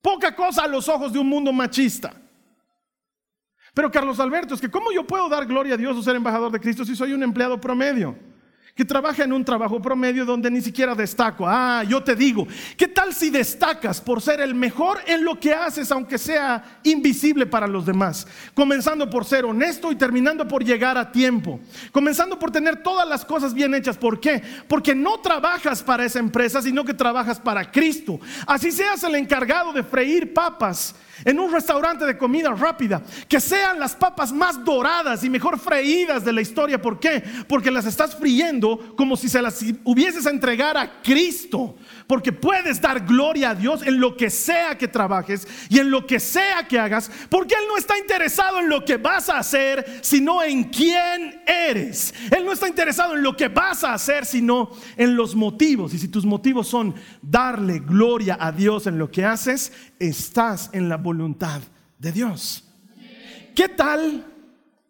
Poca 0.01 0.35
cosa 0.35 0.65
a 0.65 0.69
los 0.69 0.89
ojos 0.89 1.13
de 1.13 1.19
un 1.19 1.29
mundo 1.29 1.53
machista. 1.53 2.15
Pero 3.75 3.91
Carlos 3.91 4.19
Alberto, 4.21 4.55
es 4.55 4.61
que 4.61 4.71
¿cómo 4.71 4.91
yo 4.93 5.07
puedo 5.07 5.29
dar 5.29 5.47
gloria 5.47 5.75
a 5.75 5.77
Dios 5.77 5.97
o 5.97 6.03
ser 6.03 6.17
embajador 6.17 6.51
de 6.51 6.61
Cristo 6.61 6.85
si 6.85 6.97
soy 6.97 7.13
un 7.13 7.23
empleado 7.23 7.61
promedio? 7.61 8.17
Que 8.75 8.85
trabaja 8.85 9.25
en 9.25 9.33
un 9.33 9.45
trabajo 9.45 9.83
promedio 9.83 10.25
donde 10.25 10.51
ni 10.51 10.61
siquiera 10.61 10.95
destaco. 10.95 11.47
Ah, 11.49 11.85
yo 11.89 12.03
te 12.03 12.15
digo, 12.15 12.47
¿qué 12.77 12.89
tal 12.89 13.13
si 13.13 13.31
destacas 13.31 14.01
por 14.01 14.23
ser 14.23 14.41
el 14.41 14.55
mejor 14.55 14.99
en 15.07 15.25
lo 15.25 15.39
que 15.39 15.53
haces, 15.53 15.91
aunque 15.91 16.19
sea 16.19 16.81
invisible 16.85 17.47
para 17.47 17.67
los 17.67 17.85
demás? 17.85 18.27
Comenzando 18.55 19.11
por 19.11 19.25
ser 19.25 19.45
honesto 19.45 19.91
y 19.91 19.97
terminando 19.97 20.47
por 20.47 20.65
llegar 20.65 20.97
a 20.97 21.11
tiempo. 21.11 21.61
Comenzando 21.93 22.39
por 22.39 22.51
tener 22.51 22.83
todas 22.83 23.09
las 23.09 23.25
cosas 23.25 23.55
bien 23.55 23.75
hechas. 23.75 23.97
¿Por 23.97 24.21
qué? 24.21 24.43
Porque 24.69 24.95
no 24.95 25.19
trabajas 25.21 25.83
para 25.83 26.05
esa 26.05 26.19
empresa, 26.19 26.63
sino 26.63 26.85
que 26.85 26.95
trabajas 26.95 27.41
para 27.41 27.71
Cristo. 27.71 28.21
Así 28.47 28.71
seas 28.71 29.03
el 29.03 29.15
encargado 29.17 29.73
de 29.73 29.83
freír 29.83 30.33
papas 30.33 30.95
en 31.25 31.39
un 31.39 31.53
restaurante 31.53 32.05
de 32.05 32.19
comida 32.19 32.51
rápida, 32.51 33.03
que 33.29 33.41
sean 33.41 33.79
las 33.79 33.95
papas 33.95 34.33
más 34.33 34.65
doradas 34.65 35.25
y 35.25 35.31
mejor 35.31 35.59
freídas 35.59 36.25
de 36.25 36.33
la 36.33 36.41
historia. 36.41 36.81
¿Por 36.81 36.99
qué? 37.01 37.23
Porque 37.49 37.71
las 37.71 37.87
estás 37.87 38.17
friendo 38.17 38.95
como 38.97 39.17
si 39.17 39.29
se 39.29 39.43
las 39.43 39.63
hubieses 39.85 40.27
a 40.27 40.31
entregar 40.31 40.77
a 40.77 41.03
Cristo. 41.03 41.77
Porque 42.07 42.33
puedes 42.33 42.81
dar 42.81 43.05
gloria 43.05 43.51
a 43.51 43.55
Dios 43.55 43.83
en 43.87 44.01
lo 44.01 44.17
que 44.17 44.31
sea 44.31 44.79
que 44.79 44.89
trabajes 44.89 45.47
y 45.69 45.79
en 45.79 45.91
lo 45.91 46.07
que 46.07 46.19
sea 46.19 46.67
que 46.67 46.79
hagas, 46.79 47.11
porque 47.29 47.55
Él 47.55 47.65
no 47.69 47.77
está 47.77 47.99
interesado 47.99 48.61
en 48.61 48.69
lo 48.69 48.85
que 48.85 48.97
vas 48.97 49.29
a 49.29 49.39
hacer, 49.39 50.01
sino 50.01 50.43
en 50.43 50.65
quién 50.65 51.43
eres. 51.47 52.15
Él 52.31 52.45
no 52.45 52.53
está 52.53 52.67
interesado 52.67 53.15
en 53.15 53.23
lo 53.23 53.37
que 53.37 53.49
vas 53.49 53.85
a 53.85 53.93
hacer, 53.93 54.25
sino 54.25 54.71
en 54.97 55.17
los 55.17 55.35
motivos. 55.35 55.93
Y 55.93 55.99
si 55.99 56.09
tus 56.09 56.25
motivos 56.25 56.69
son 56.69 56.95
darle 57.21 57.81
gloria 57.81 58.39
a 58.41 58.53
Dios 58.53 58.87
en 58.87 58.99
lo 58.99 59.11
que 59.11 59.25
haces, 59.25 59.73
estás 59.99 60.71
en 60.73 60.89
la 60.89 60.97
voluntad 60.97 61.61
de 61.99 62.13
Dios. 62.13 62.65
¿Qué 63.55 63.69
tal? 63.69 64.27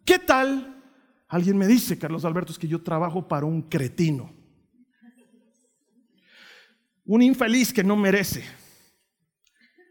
¿Qué 0.05 0.19
tal? 0.19 0.81
Alguien 1.27 1.57
me 1.57 1.67
dice, 1.67 1.97
Carlos 1.97 2.25
Alberto, 2.25 2.51
es 2.51 2.59
que 2.59 2.67
yo 2.67 2.81
trabajo 2.81 3.27
para 3.27 3.45
un 3.45 3.61
cretino. 3.61 4.31
Un 7.05 7.21
infeliz 7.21 7.73
que 7.73 7.83
no 7.83 7.95
merece. 7.95 8.43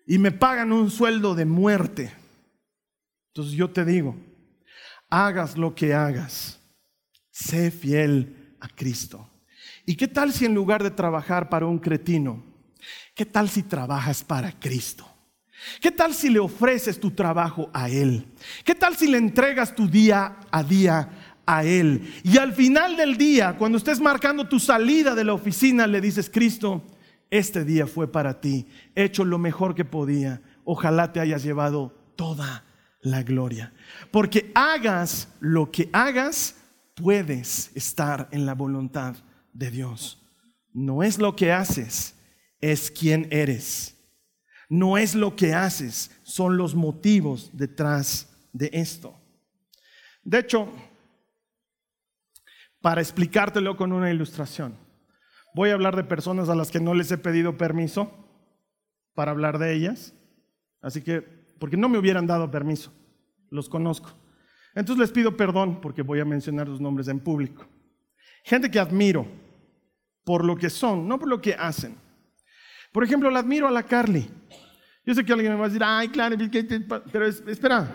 Y 0.07 0.19
me 0.19 0.33
pagan 0.33 0.73
un 0.73 0.91
sueldo 0.91 1.35
de 1.35 1.45
muerte. 1.45 2.13
Entonces 3.29 3.55
yo 3.55 3.71
te 3.71 3.85
digo, 3.85 4.17
hagas 5.11 5.57
lo 5.57 5.75
que 5.75 5.95
hagas, 5.95 6.61
sé 7.31 7.71
fiel 7.71 8.57
a 8.61 8.69
Cristo. 8.69 9.29
¿Y 9.87 9.97
qué 9.97 10.09
tal 10.09 10.33
si 10.33 10.45
en 10.45 10.55
lugar 10.55 10.83
de 10.83 10.91
trabajar 10.91 11.49
para 11.49 11.67
un 11.67 11.79
cretino, 11.79 12.48
qué 13.19 13.27
tal 13.27 13.49
si 13.49 13.65
trabajas 13.65 14.23
para 14.23 14.53
Cristo? 14.53 15.05
¿Qué 15.81 15.91
tal 15.91 16.15
si 16.15 16.31
le 16.31 16.39
ofreces 16.39 17.01
tu 17.01 17.11
trabajo 17.11 17.69
a 17.75 17.91
Él? 17.91 18.25
¿Qué 18.65 18.77
tal 18.77 18.97
si 18.97 19.09
le 19.09 19.19
entregas 19.19 19.75
tu 19.75 19.89
día 19.89 20.37
a 20.53 20.63
día 20.63 21.35
a 21.45 21.65
Él? 21.65 22.15
Y 22.23 22.39
al 22.39 22.53
final 22.53 22.97
del 22.97 23.17
día, 23.17 23.57
cuando 23.59 23.77
estés 23.77 23.99
marcando 23.99 24.49
tu 24.49 24.61
salida 24.61 25.17
de 25.17 25.25
la 25.25 25.35
oficina, 25.35 25.89
le 25.89 26.01
dices, 26.01 26.31
Cristo, 26.33 26.85
este 27.29 27.65
día 27.65 27.89
fue 27.89 28.07
para 28.07 28.41
ti, 28.41 28.69
he 28.95 29.03
hecho 29.03 29.25
lo 29.25 29.37
mejor 29.37 29.75
que 29.75 29.85
podía, 29.85 30.41
ojalá 30.63 31.13
te 31.13 31.19
hayas 31.19 31.43
llevado 31.43 31.93
toda 32.15 32.63
la 33.01 33.25
gloria. 33.25 33.73
Porque 34.13 34.53
hagas 34.55 35.27
lo 35.41 35.73
que 35.73 35.91
hagas, 35.93 36.55
puedes 36.95 37.73
estar 37.75 38.29
en 38.31 38.47
la 38.47 38.55
voluntad 38.55 39.17
de 39.53 39.73
Dios. 39.73 40.25
No 40.73 41.03
es 41.03 41.19
lo 41.19 41.35
que 41.35 41.51
haces, 41.51 42.15
es 42.61 42.91
quien 42.91 43.29
eres. 43.31 43.95
No 44.69 44.99
es 44.99 45.15
lo 45.15 45.35
que 45.35 45.55
haces, 45.55 46.11
son 46.23 46.57
los 46.57 46.75
motivos 46.75 47.51
detrás 47.53 48.29
de 48.53 48.71
esto. 48.73 49.15
De 50.23 50.41
hecho, 50.41 50.69
para 52.81 53.01
explicártelo 53.01 53.77
con 53.77 53.93
una 53.93 54.11
ilustración, 54.11 54.77
voy 55.55 55.71
a 55.71 55.75
hablar 55.75 55.97
de 55.97 56.05
personas 56.05 56.49
a 56.49 56.55
las 56.55 56.71
que 56.71 56.81
no 56.81 56.95
les 56.95 57.11
he 57.11 57.19
pedido 57.19 57.57
permiso 57.57 58.13
para 59.15 59.31
hablar 59.31 59.59
de 59.59 59.75
ellas. 59.75 60.15
Así 60.83 61.03
que, 61.03 61.23
porque 61.59 61.77
no 61.77 61.89
me 61.89 61.99
hubieran 61.99 62.27
dado 62.27 62.51
permiso, 62.51 62.93
los 63.51 63.69
conozco. 63.69 64.11
Entonces 64.75 65.01
les 65.01 65.13
pido 65.13 65.37
perdón 65.37 65.81
porque 65.81 66.03
voy 66.03 66.21
a 66.21 66.25
mencionar 66.25 66.69
los 66.69 66.81
nombres 66.81 67.09
en 67.09 67.21
público. 67.21 67.67
Gente 68.45 68.71
que 68.71 68.79
admiro 68.79 69.27
por 70.25 70.45
lo 70.45 70.57
que 70.57 70.71
son, 70.71 71.09
no 71.09 71.19
por 71.19 71.29
lo 71.29 71.41
que 71.41 71.55
hacen. 71.55 71.97
Por 72.93 73.05
ejemplo, 73.05 73.31
la 73.31 73.41
admiro 73.41 73.69
a 73.69 73.71
la 73.71 73.83
Carly. 73.83 74.29
Yo 75.05 75.15
sé 75.15 75.25
que 75.25 75.33
alguien 75.33 75.53
me 75.53 75.59
va 75.59 75.67
a 75.67 75.69
decir, 75.69 75.83
ay, 75.85 76.09
claro, 76.09 76.37
pero 77.11 77.27
espera. 77.27 77.89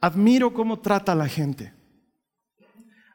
admiro 0.00 0.52
cómo 0.52 0.80
trata 0.80 1.12
a 1.12 1.14
la 1.14 1.28
gente. 1.28 1.72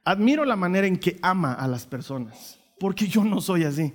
Admiro 0.04 0.46
la 0.46 0.56
manera 0.56 0.86
en 0.86 0.98
que 0.98 1.18
ama 1.22 1.54
a 1.54 1.68
las 1.68 1.86
personas, 1.86 2.60
porque 2.80 3.08
yo 3.08 3.24
no 3.24 3.42
soy 3.42 3.64
así. 3.64 3.94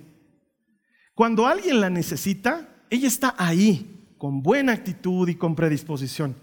Cuando 1.15 1.47
alguien 1.47 1.79
la 1.79 1.89
necesita, 1.89 2.85
ella 2.89 3.07
está 3.07 3.33
ahí, 3.37 4.13
con 4.17 4.41
buena 4.41 4.73
actitud 4.73 5.27
y 5.29 5.35
con 5.35 5.55
predisposición. 5.55 6.35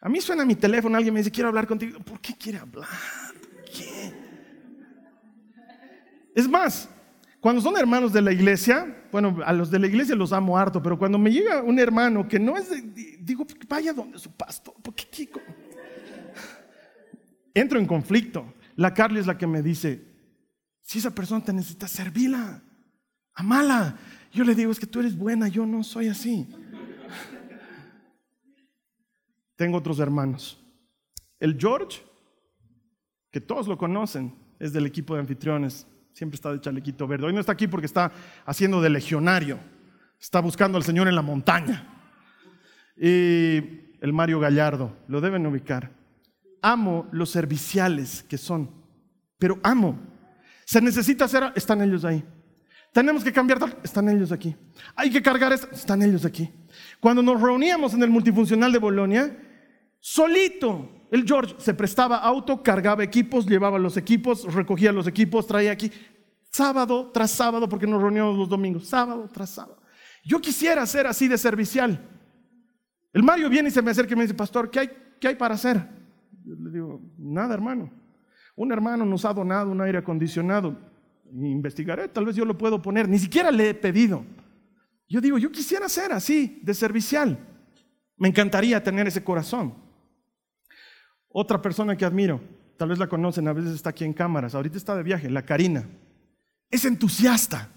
A 0.00 0.08
mí 0.08 0.20
suena 0.20 0.44
mi 0.44 0.54
teléfono, 0.54 0.96
alguien 0.96 1.12
me 1.12 1.20
dice, 1.20 1.30
quiero 1.30 1.48
hablar 1.48 1.66
contigo. 1.66 2.00
¿Por 2.00 2.20
qué 2.20 2.34
quiere 2.34 2.58
hablar? 2.58 2.88
¿Qué? 3.72 4.25
Es 6.36 6.46
más, 6.46 6.86
cuando 7.40 7.62
son 7.62 7.78
hermanos 7.78 8.12
de 8.12 8.20
la 8.20 8.30
iglesia, 8.30 8.94
bueno, 9.10 9.38
a 9.42 9.54
los 9.54 9.70
de 9.70 9.78
la 9.78 9.86
iglesia 9.86 10.14
los 10.14 10.34
amo 10.34 10.58
harto, 10.58 10.82
pero 10.82 10.98
cuando 10.98 11.16
me 11.16 11.32
llega 11.32 11.62
un 11.62 11.78
hermano 11.78 12.28
que 12.28 12.38
no 12.38 12.58
es 12.58 12.68
digo, 13.20 13.46
vaya 13.66 13.94
donde 13.94 14.18
su 14.18 14.30
pastor, 14.32 14.74
porque 14.82 15.06
qué? 15.10 15.30
Entro 17.54 17.78
en 17.78 17.86
conflicto. 17.86 18.52
La 18.74 18.92
Carly 18.92 19.18
es 19.18 19.26
la 19.26 19.38
que 19.38 19.46
me 19.46 19.62
dice, 19.62 20.04
si 20.82 20.98
esa 20.98 21.10
persona 21.10 21.42
te 21.42 21.54
necesita, 21.54 21.88
servila, 21.88 22.62
amala. 23.32 23.96
Yo 24.30 24.44
le 24.44 24.54
digo, 24.54 24.70
es 24.70 24.78
que 24.78 24.86
tú 24.86 25.00
eres 25.00 25.16
buena, 25.16 25.48
yo 25.48 25.64
no 25.64 25.82
soy 25.82 26.08
así. 26.08 26.46
Tengo 29.56 29.78
otros 29.78 30.00
hermanos. 30.00 30.62
El 31.40 31.58
George, 31.58 32.02
que 33.30 33.40
todos 33.40 33.66
lo 33.66 33.78
conocen, 33.78 34.34
es 34.58 34.74
del 34.74 34.84
equipo 34.84 35.14
de 35.14 35.20
anfitriones, 35.20 35.86
siempre 36.16 36.36
está 36.36 36.50
de 36.50 36.60
chalequito 36.62 37.06
verde. 37.06 37.26
Hoy 37.26 37.34
no 37.34 37.40
está 37.40 37.52
aquí 37.52 37.68
porque 37.68 37.84
está 37.84 38.10
haciendo 38.46 38.80
de 38.80 38.88
legionario, 38.88 39.58
está 40.18 40.40
buscando 40.40 40.78
al 40.78 40.84
Señor 40.84 41.08
en 41.08 41.14
la 41.14 41.20
montaña. 41.20 41.86
Y 42.96 43.56
el 44.00 44.12
Mario 44.14 44.40
Gallardo, 44.40 44.96
lo 45.08 45.20
deben 45.20 45.46
ubicar 45.46 45.92
amo 46.62 47.06
los 47.12 47.30
serviciales 47.30 48.24
que 48.24 48.38
son, 48.38 48.70
pero 49.38 49.60
amo. 49.62 49.98
Se 50.64 50.80
necesita 50.80 51.26
hacer, 51.26 51.52
están 51.54 51.80
ellos 51.82 52.04
ahí. 52.04 52.24
Tenemos 52.92 53.22
que 53.22 53.32
cambiar, 53.32 53.58
están 53.84 54.08
ellos 54.08 54.32
aquí. 54.32 54.56
Hay 54.96 55.10
que 55.10 55.22
cargar 55.22 55.52
están 55.52 56.02
ellos 56.02 56.24
aquí. 56.24 56.50
Cuando 56.98 57.22
nos 57.22 57.40
reuníamos 57.40 57.92
en 57.92 58.02
el 58.02 58.10
multifuncional 58.10 58.72
de 58.72 58.78
Bolonia, 58.78 59.36
solito, 60.06 60.88
el 61.10 61.26
George 61.26 61.56
se 61.58 61.74
prestaba 61.74 62.18
auto, 62.18 62.62
cargaba 62.62 63.02
equipos, 63.02 63.44
llevaba 63.44 63.76
los 63.76 63.96
equipos, 63.96 64.54
recogía 64.54 64.92
los 64.92 65.08
equipos, 65.08 65.48
traía 65.48 65.72
aquí, 65.72 65.90
sábado 66.52 67.10
tras 67.12 67.32
sábado, 67.32 67.68
porque 67.68 67.88
nos 67.88 68.00
reuníamos 68.00 68.38
los 68.38 68.48
domingos, 68.48 68.86
sábado 68.86 69.28
tras 69.32 69.50
sábado. 69.50 69.82
Yo 70.24 70.40
quisiera 70.40 70.86
ser 70.86 71.08
así 71.08 71.26
de 71.26 71.36
servicial. 71.36 72.08
El 73.12 73.24
Mario 73.24 73.50
viene 73.50 73.68
y 73.68 73.72
se 73.72 73.82
me 73.82 73.90
acerca 73.90 74.12
y 74.12 74.16
me 74.16 74.22
dice, 74.22 74.34
pastor, 74.34 74.70
¿qué 74.70 74.78
hay, 74.78 74.90
qué 75.20 75.26
hay 75.26 75.34
para 75.34 75.54
hacer? 75.54 75.84
Yo 76.44 76.54
le 76.54 76.70
digo, 76.70 77.00
nada 77.18 77.54
hermano. 77.54 77.90
Un 78.54 78.70
hermano 78.70 79.04
nos 79.04 79.24
ha 79.24 79.34
donado 79.34 79.72
un 79.72 79.80
aire 79.80 79.98
acondicionado. 79.98 80.78
Investigaré, 81.32 82.06
tal 82.06 82.26
vez 82.26 82.36
yo 82.36 82.44
lo 82.44 82.56
puedo 82.56 82.80
poner. 82.80 83.08
Ni 83.08 83.18
siquiera 83.18 83.50
le 83.50 83.70
he 83.70 83.74
pedido. 83.74 84.24
Yo 85.08 85.20
digo, 85.20 85.36
yo 85.36 85.50
quisiera 85.50 85.88
ser 85.88 86.12
así, 86.12 86.60
de 86.62 86.74
servicial. 86.74 87.36
Me 88.16 88.28
encantaría 88.28 88.80
tener 88.84 89.08
ese 89.08 89.24
corazón. 89.24 89.85
Otra 91.38 91.60
persona 91.60 91.94
que 91.98 92.06
admiro, 92.06 92.40
tal 92.78 92.88
vez 92.88 92.98
la 92.98 93.08
conocen, 93.08 93.46
a 93.46 93.52
veces 93.52 93.74
está 93.74 93.90
aquí 93.90 94.04
en 94.04 94.14
cámaras, 94.14 94.54
ahorita 94.54 94.78
está 94.78 94.96
de 94.96 95.02
viaje, 95.02 95.28
la 95.28 95.42
Karina. 95.42 95.84
Es 96.70 96.86
entusiasta. 96.86 97.68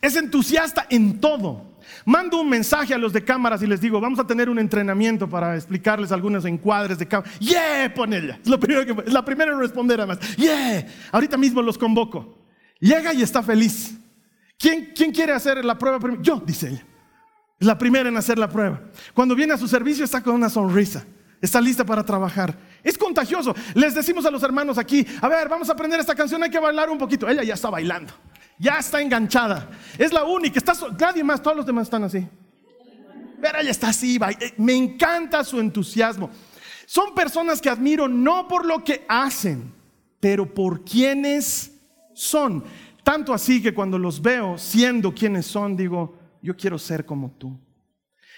Es 0.00 0.14
entusiasta 0.14 0.86
en 0.88 1.20
todo. 1.20 1.80
Mando 2.04 2.40
un 2.40 2.48
mensaje 2.48 2.94
a 2.94 2.98
los 2.98 3.12
de 3.12 3.24
cámaras 3.24 3.64
y 3.64 3.66
les 3.66 3.80
digo, 3.80 4.00
vamos 4.00 4.20
a 4.20 4.26
tener 4.28 4.48
un 4.48 4.60
entrenamiento 4.60 5.28
para 5.28 5.56
explicarles 5.56 6.12
algunos 6.12 6.44
encuadres 6.44 7.00
de 7.00 7.08
cámara. 7.08 7.28
¡Yeah! 7.40 7.92
Pon 7.92 8.14
ella. 8.14 8.38
Es, 8.44 8.48
la 8.48 9.24
primera 9.24 9.50
en 9.50 9.58
responder 9.58 9.98
además. 9.98 10.20
¡Yeah! 10.36 10.86
Ahorita 11.10 11.36
mismo 11.36 11.62
los 11.62 11.76
convoco. 11.76 12.38
Llega 12.78 13.12
y 13.12 13.22
está 13.22 13.42
feliz. 13.42 13.98
¿Quién, 14.56 14.92
quién 14.94 15.10
quiere 15.10 15.32
hacer 15.32 15.64
la 15.64 15.76
prueba 15.76 15.98
primero? 15.98 16.22
Yo, 16.22 16.40
dice 16.46 16.68
ella. 16.68 16.86
Es 17.58 17.66
la 17.66 17.76
primera 17.76 18.08
en 18.08 18.16
hacer 18.16 18.38
la 18.38 18.48
prueba. 18.48 18.80
Cuando 19.14 19.34
viene 19.34 19.54
a 19.54 19.58
su 19.58 19.66
servicio 19.66 20.04
está 20.04 20.22
con 20.22 20.36
una 20.36 20.48
sonrisa. 20.48 21.04
Está 21.40 21.60
lista 21.60 21.84
para 21.84 22.04
trabajar. 22.04 22.69
Es 22.82 22.96
contagioso. 22.96 23.54
Les 23.74 23.94
decimos 23.94 24.24
a 24.26 24.30
los 24.30 24.42
hermanos 24.42 24.78
aquí, 24.78 25.06
a 25.20 25.28
ver, 25.28 25.48
vamos 25.48 25.68
a 25.68 25.72
aprender 25.72 26.00
esta 26.00 26.14
canción, 26.14 26.42
hay 26.42 26.50
que 26.50 26.58
bailar 26.58 26.90
un 26.90 26.98
poquito. 26.98 27.28
Ella 27.28 27.42
ya 27.42 27.54
está 27.54 27.70
bailando 27.70 28.12
ya 28.60 28.78
está 28.78 29.00
enganchada. 29.00 29.68
Es 29.98 30.12
la 30.12 30.24
única, 30.24 30.58
está, 30.58 30.74
nadie 30.98 31.24
más, 31.24 31.42
todos 31.42 31.56
los 31.56 31.66
demás 31.66 31.84
están 31.84 32.04
así. 32.04 32.28
Pero 33.40 33.58
ella 33.58 33.70
está 33.70 33.88
así, 33.88 34.16
eh, 34.38 34.52
me 34.58 34.74
encanta 34.74 35.42
su 35.42 35.58
entusiasmo. 35.58 36.30
Son 36.84 37.14
personas 37.14 37.60
que 37.60 37.70
admiro 37.70 38.06
no 38.06 38.46
por 38.46 38.66
lo 38.66 38.84
que 38.84 39.06
hacen, 39.08 39.72
pero 40.20 40.52
por 40.52 40.84
quienes 40.84 41.72
son. 42.12 42.62
Tanto 43.02 43.32
así 43.32 43.62
que 43.62 43.72
cuando 43.72 43.98
los 43.98 44.20
veo 44.20 44.58
siendo 44.58 45.14
quienes 45.14 45.46
son, 45.46 45.74
digo, 45.74 46.18
yo 46.42 46.54
quiero 46.54 46.78
ser 46.78 47.06
como 47.06 47.30
tú. 47.30 47.58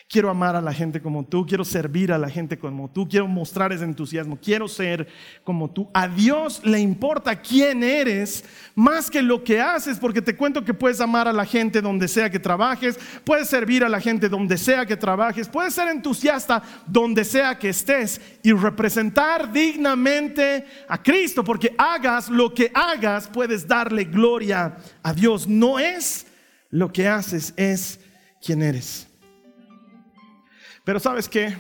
Quiero 0.09 0.29
amar 0.29 0.57
a 0.57 0.61
la 0.61 0.75
gente 0.75 1.01
como 1.01 1.25
tú, 1.25 1.47
quiero 1.47 1.65
servir 1.65 2.13
a 2.13 2.19
la 2.19 2.29
gente 2.29 2.59
como 2.59 2.91
tú, 2.91 3.09
quiero 3.09 3.27
mostrar 3.27 3.73
ese 3.73 3.85
entusiasmo, 3.85 4.39
quiero 4.41 4.69
ser 4.69 5.09
como 5.43 5.71
tú. 5.71 5.91
A 5.95 6.07
Dios 6.07 6.61
le 6.65 6.81
importa 6.81 7.41
quién 7.41 7.83
eres 7.83 8.45
más 8.75 9.11
que 9.11 9.23
lo 9.23 9.43
que 9.43 9.61
haces, 9.61 9.99
porque 9.99 10.21
te 10.21 10.37
cuento 10.37 10.65
que 10.65 10.75
puedes 10.75 11.01
amar 11.01 11.29
a 11.29 11.33
la 11.33 11.47
gente 11.47 11.81
donde 11.81 12.09
sea 12.09 12.29
que 12.31 12.39
trabajes, 12.39 12.99
puedes 13.25 13.49
servir 13.49 13.85
a 13.85 13.89
la 13.89 14.01
gente 14.01 14.29
donde 14.29 14.59
sea 14.59 14.85
que 14.85 14.97
trabajes, 14.97 15.49
puedes 15.49 15.75
ser 15.75 15.89
entusiasta 15.89 16.63
donde 16.87 17.25
sea 17.25 17.59
que 17.59 17.71
estés 17.71 18.21
y 18.43 18.53
representar 18.53 19.53
dignamente 19.53 20.67
a 20.89 21.03
Cristo, 21.03 21.43
porque 21.43 21.75
hagas 21.79 22.29
lo 22.29 22.53
que 22.53 22.71
hagas, 22.75 23.29
puedes 23.29 23.67
darle 23.67 24.05
gloria 24.05 24.77
a 25.03 25.13
Dios. 25.13 25.47
No 25.47 25.79
es 25.79 26.27
lo 26.71 26.93
que 26.93 27.09
haces, 27.09 27.55
es 27.57 28.01
quien 28.41 28.63
eres. 28.63 29.12
Pero 30.85 31.01
sabes 31.01 31.29
qué? 31.29 31.57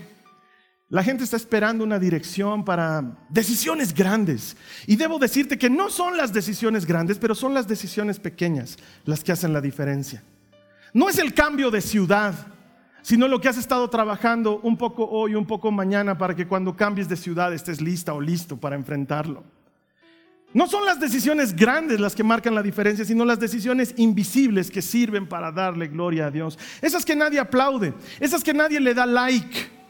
La 0.89 1.03
gente 1.03 1.25
está 1.25 1.37
esperando 1.37 1.85
una 1.85 1.99
dirección 1.99 2.65
para 2.67 3.17
decisiones 3.31 3.95
grandes. 3.95 4.57
Y 4.87 4.97
debo 4.97 5.19
decirte 5.19 5.57
que 5.57 5.71
no 5.71 5.89
son 5.89 6.19
las 6.19 6.35
decisiones 6.35 6.85
grandes, 6.85 7.19
pero 7.19 7.35
son 7.35 7.55
las 7.55 7.67
decisiones 7.67 8.21
pequeñas 8.21 8.77
las 9.05 9.25
que 9.25 9.33
hacen 9.33 9.55
la 9.55 9.63
diferencia. 9.63 10.23
No 10.93 11.09
es 11.09 11.19
el 11.19 11.33
cambio 11.33 11.71
de 11.71 11.81
ciudad, 11.81 12.35
sino 13.01 13.27
lo 13.27 13.41
que 13.41 13.49
has 13.49 13.57
estado 13.57 13.89
trabajando 13.89 14.61
un 14.63 14.77
poco 14.77 15.09
hoy, 15.09 15.35
un 15.35 15.47
poco 15.47 15.71
mañana, 15.71 16.19
para 16.19 16.37
que 16.37 16.47
cuando 16.47 16.77
cambies 16.77 17.09
de 17.09 17.17
ciudad 17.17 17.55
estés 17.55 17.81
lista 17.81 18.13
o 18.13 18.21
listo 18.21 18.59
para 18.59 18.77
enfrentarlo. 18.77 19.45
No 20.55 20.67
son 20.67 20.85
las 20.85 21.01
decisiones 21.01 21.57
grandes 21.57 21.99
las 21.99 22.15
que 22.15 22.23
marcan 22.23 22.55
la 22.55 22.63
diferencia, 22.63 23.05
sino 23.05 23.25
las 23.25 23.41
decisiones 23.41 23.95
invisibles 23.97 24.71
que 24.71 24.83
sirven 24.83 25.27
para 25.27 25.51
darle 25.51 25.89
gloria 25.89 26.27
a 26.27 26.31
Dios. 26.31 26.59
Esas 26.81 27.05
que 27.05 27.17
nadie 27.17 27.41
aplaude, 27.41 27.95
esas 28.21 28.45
que 28.45 28.53
nadie 28.53 28.79
le 28.81 28.93
da 28.93 29.07
like. 29.07 29.83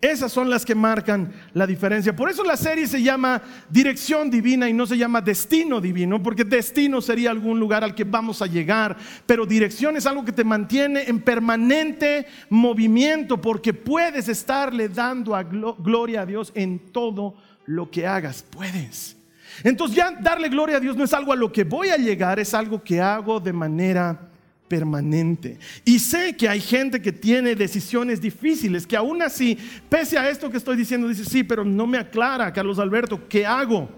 Esas 0.00 0.30
son 0.30 0.50
las 0.50 0.64
que 0.64 0.74
marcan 0.74 1.32
la 1.54 1.66
diferencia. 1.66 2.14
Por 2.14 2.30
eso 2.30 2.44
la 2.44 2.56
serie 2.56 2.86
se 2.86 3.02
llama 3.02 3.42
Dirección 3.70 4.30
Divina 4.30 4.68
y 4.68 4.72
no 4.74 4.86
se 4.86 4.98
llama 4.98 5.22
Destino 5.22 5.80
Divino, 5.80 6.22
porque 6.22 6.44
destino 6.44 7.00
sería 7.00 7.30
algún 7.30 7.58
lugar 7.58 7.82
al 7.82 7.94
que 7.94 8.04
vamos 8.04 8.42
a 8.42 8.46
llegar, 8.46 8.96
pero 9.24 9.46
dirección 9.46 9.96
es 9.96 10.06
algo 10.06 10.24
que 10.24 10.32
te 10.32 10.44
mantiene 10.44 11.04
en 11.08 11.20
permanente 11.20 12.26
movimiento, 12.50 13.40
porque 13.40 13.72
puedes 13.72 14.28
estarle 14.28 14.90
dando 14.90 15.34
a 15.34 15.42
gloria 15.42 16.20
a 16.20 16.26
Dios 16.26 16.52
en 16.54 16.92
todo 16.92 17.34
lo 17.64 17.90
que 17.90 18.06
hagas. 18.06 18.42
Puedes. 18.42 19.15
Entonces 19.64 19.96
ya 19.96 20.10
darle 20.12 20.48
gloria 20.48 20.76
a 20.76 20.80
Dios 20.80 20.96
no 20.96 21.04
es 21.04 21.12
algo 21.12 21.32
a 21.32 21.36
lo 21.36 21.52
que 21.52 21.64
voy 21.64 21.88
a 21.88 21.96
llegar, 21.96 22.38
es 22.38 22.54
algo 22.54 22.82
que 22.82 23.00
hago 23.00 23.40
de 23.40 23.52
manera 23.52 24.28
permanente. 24.68 25.58
Y 25.84 25.98
sé 25.98 26.36
que 26.36 26.48
hay 26.48 26.60
gente 26.60 27.00
que 27.00 27.12
tiene 27.12 27.54
decisiones 27.54 28.20
difíciles, 28.20 28.86
que 28.86 28.96
aún 28.96 29.22
así, 29.22 29.58
pese 29.88 30.18
a 30.18 30.28
esto 30.28 30.50
que 30.50 30.56
estoy 30.56 30.76
diciendo, 30.76 31.08
dice, 31.08 31.24
sí, 31.24 31.44
pero 31.44 31.64
no 31.64 31.86
me 31.86 31.98
aclara, 31.98 32.52
Carlos 32.52 32.78
Alberto, 32.78 33.28
¿qué 33.28 33.46
hago? 33.46 33.88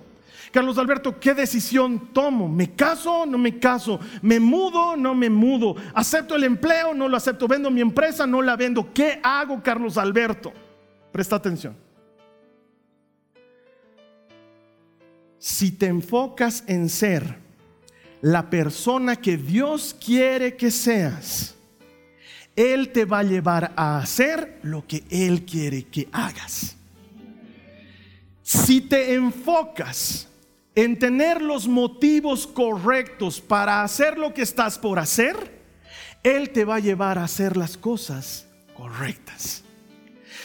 Carlos 0.52 0.78
Alberto, 0.78 1.18
¿qué 1.20 1.34
decisión 1.34 2.12
tomo? 2.12 2.48
¿Me 2.48 2.74
caso 2.74 3.22
o 3.22 3.26
no 3.26 3.36
me 3.36 3.58
caso? 3.58 4.00
¿Me 4.22 4.40
mudo 4.40 4.92
o 4.92 4.96
no 4.96 5.14
me 5.14 5.28
mudo? 5.28 5.76
¿Acepto 5.94 6.36
el 6.36 6.44
empleo 6.44 6.90
o 6.90 6.94
no 6.94 7.08
lo 7.08 7.16
acepto? 7.16 7.46
¿Vendo 7.46 7.70
mi 7.70 7.82
empresa 7.82 8.26
no 8.26 8.40
la 8.40 8.56
vendo? 8.56 8.92
¿Qué 8.94 9.20
hago, 9.22 9.62
Carlos 9.62 9.98
Alberto? 9.98 10.52
Presta 11.12 11.36
atención. 11.36 11.87
Si 15.38 15.70
te 15.70 15.86
enfocas 15.86 16.64
en 16.66 16.88
ser 16.88 17.38
la 18.20 18.50
persona 18.50 19.16
que 19.16 19.36
Dios 19.36 19.94
quiere 20.04 20.56
que 20.56 20.70
seas, 20.70 21.54
Él 22.56 22.90
te 22.90 23.04
va 23.04 23.20
a 23.20 23.24
llevar 23.24 23.72
a 23.76 23.98
hacer 23.98 24.58
lo 24.62 24.86
que 24.86 25.04
Él 25.10 25.44
quiere 25.44 25.84
que 25.84 26.08
hagas. 26.12 26.76
Si 28.42 28.80
te 28.80 29.14
enfocas 29.14 30.26
en 30.74 30.98
tener 30.98 31.42
los 31.42 31.68
motivos 31.68 32.46
correctos 32.46 33.40
para 33.40 33.82
hacer 33.82 34.18
lo 34.18 34.32
que 34.34 34.42
estás 34.42 34.78
por 34.78 34.98
hacer, 34.98 35.60
Él 36.22 36.50
te 36.50 36.64
va 36.64 36.76
a 36.76 36.80
llevar 36.80 37.18
a 37.18 37.24
hacer 37.24 37.56
las 37.56 37.76
cosas 37.76 38.46
correctas. 38.76 39.62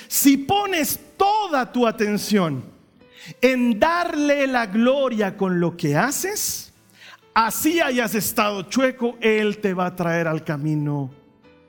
Si 0.07 0.37
pones 0.37 0.99
toda 1.17 1.71
tu 1.71 1.87
atención 1.87 2.72
en 3.41 3.79
darle 3.79 4.47
la 4.47 4.67
gloria 4.67 5.37
con 5.37 5.59
lo 5.59 5.77
que 5.77 5.95
haces, 5.95 6.73
así 7.33 7.79
hayas 7.79 8.15
estado 8.15 8.63
chueco, 8.63 9.17
Él 9.21 9.59
te 9.59 9.73
va 9.73 9.87
a 9.87 9.95
traer 9.95 10.27
al 10.27 10.43
camino 10.43 11.11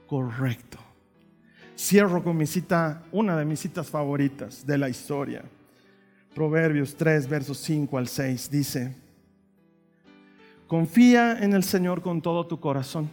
correcto. 0.06 0.78
Cierro 1.76 2.22
con 2.22 2.36
mi 2.36 2.46
cita, 2.46 3.02
una 3.12 3.36
de 3.36 3.44
mis 3.44 3.60
citas 3.60 3.90
favoritas 3.90 4.66
de 4.66 4.78
la 4.78 4.88
historia. 4.88 5.44
Proverbios 6.34 6.96
3, 6.96 7.28
versos 7.28 7.58
5 7.58 7.98
al 7.98 8.08
6 8.08 8.50
dice, 8.50 8.96
confía 10.66 11.38
en 11.40 11.52
el 11.52 11.62
Señor 11.62 12.02
con 12.02 12.20
todo 12.20 12.46
tu 12.46 12.58
corazón 12.58 13.08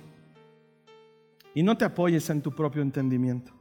y 1.54 1.62
no 1.62 1.78
te 1.78 1.86
apoyes 1.86 2.30
en 2.30 2.42
tu 2.42 2.56
propio 2.56 2.82
entendimiento. 2.82 3.52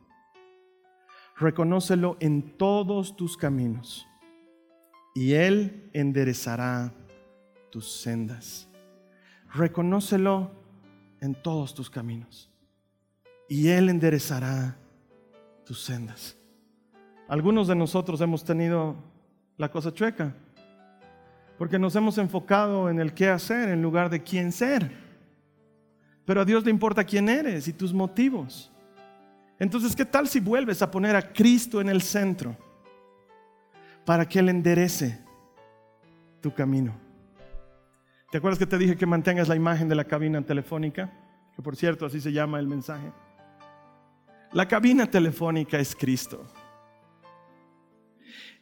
Reconócelo 1.37 2.17
en 2.21 2.57
todos 2.57 3.17
tus 3.17 3.37
caminos 3.37 4.07
y 5.21 5.35
Él 5.35 5.91
enderezará 5.93 6.95
tus 7.69 7.93
sendas. 8.01 8.67
Reconócelo 9.53 10.51
en 11.21 11.35
todos 11.35 11.75
tus 11.75 11.91
caminos 11.91 12.51
y 13.47 13.69
Él 13.69 13.91
enderezará 13.91 14.79
tus 15.67 15.83
sendas. 15.85 16.39
Algunos 17.29 17.69
de 17.69 17.75
nosotros 17.75 18.23
hemos 18.23 18.45
tenido 18.45 18.97
la 19.59 19.71
cosa 19.71 19.93
chueca 19.93 20.35
porque 21.59 21.79
nos 21.79 21.95
hemos 21.97 22.17
enfocado 22.17 22.89
en 22.89 22.99
el 22.99 23.13
qué 23.13 23.29
hacer 23.29 23.69
en 23.69 23.83
lugar 23.83 24.09
de 24.09 24.23
quién 24.23 24.51
ser. 24.53 24.91
Pero 26.25 26.41
a 26.41 26.47
Dios 26.47 26.65
le 26.65 26.71
importa 26.71 27.05
quién 27.05 27.29
eres 27.29 27.69
y 27.69 27.75
tus 27.75 27.93
motivos. 27.93 28.73
Entonces, 29.59 29.95
¿qué 29.95 30.07
tal 30.07 30.27
si 30.29 30.41
vuelves 30.41 30.81
a 30.81 30.91
poner 30.91 31.15
a 31.15 31.31
Cristo 31.31 31.79
en 31.83 31.91
el 31.91 32.01
centro 32.01 32.70
para 34.05 34.29
que 34.29 34.39
Él 34.39 34.49
enderece 34.49 35.21
tu 36.41 36.53
camino? 36.53 36.95
¿Te 38.31 38.39
acuerdas 38.39 38.59
que 38.59 38.67
te 38.67 38.79
dije 38.79 38.97
que 38.97 39.07
mantengas 39.07 39.49
la 39.49 39.57
imagen 39.57 39.89
de 39.89 39.95
la 39.95 40.05
cabina 40.05 40.41
telefónica? 40.43 41.11
Que 41.57 41.63
por 41.63 41.77
cierto, 41.77 42.07
así 42.07 42.21
se 42.21 42.33
llama 42.33 42.61
el 42.61 42.67
mensaje. 42.67 43.13
La 44.53 44.67
cabina 44.67 45.09
telefónica 45.09 45.79
es 45.79 45.95
Cristo. 45.95 46.45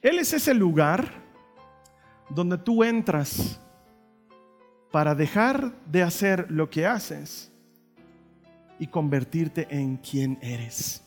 Él 0.01 0.18
es 0.18 0.32
ese 0.32 0.55
lugar 0.55 1.11
donde 2.30 2.59
tú 2.59 2.84
entras 2.84 3.61
para 4.91 5.14
dejar 5.14 5.74
de 5.86 6.03
hacer 6.03 6.51
lo 6.51 6.70
que 6.70 6.86
haces 6.86 7.53
y 8.78 8.86
convertirte 8.86 9.66
en 9.70 9.97
quien 9.97 10.39
eres. 10.41 11.05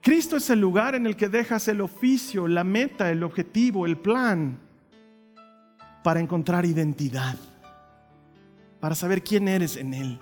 Cristo 0.00 0.36
es 0.36 0.48
el 0.48 0.60
lugar 0.60 0.94
en 0.94 1.06
el 1.06 1.14
que 1.14 1.28
dejas 1.28 1.68
el 1.68 1.80
oficio, 1.80 2.48
la 2.48 2.64
meta, 2.64 3.10
el 3.10 3.22
objetivo, 3.22 3.84
el 3.84 3.98
plan 3.98 4.58
para 6.02 6.20
encontrar 6.20 6.64
identidad, 6.64 7.36
para 8.80 8.94
saber 8.94 9.22
quién 9.22 9.46
eres 9.46 9.76
en 9.76 9.92
Él. 9.92 10.18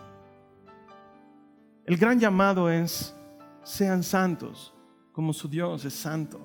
El 1.84 1.96
gran 1.96 2.18
llamado 2.18 2.68
es, 2.68 3.14
sean 3.62 4.02
santos 4.02 4.74
como 5.12 5.32
su 5.32 5.48
Dios 5.48 5.84
es 5.84 5.94
santo. 5.94 6.40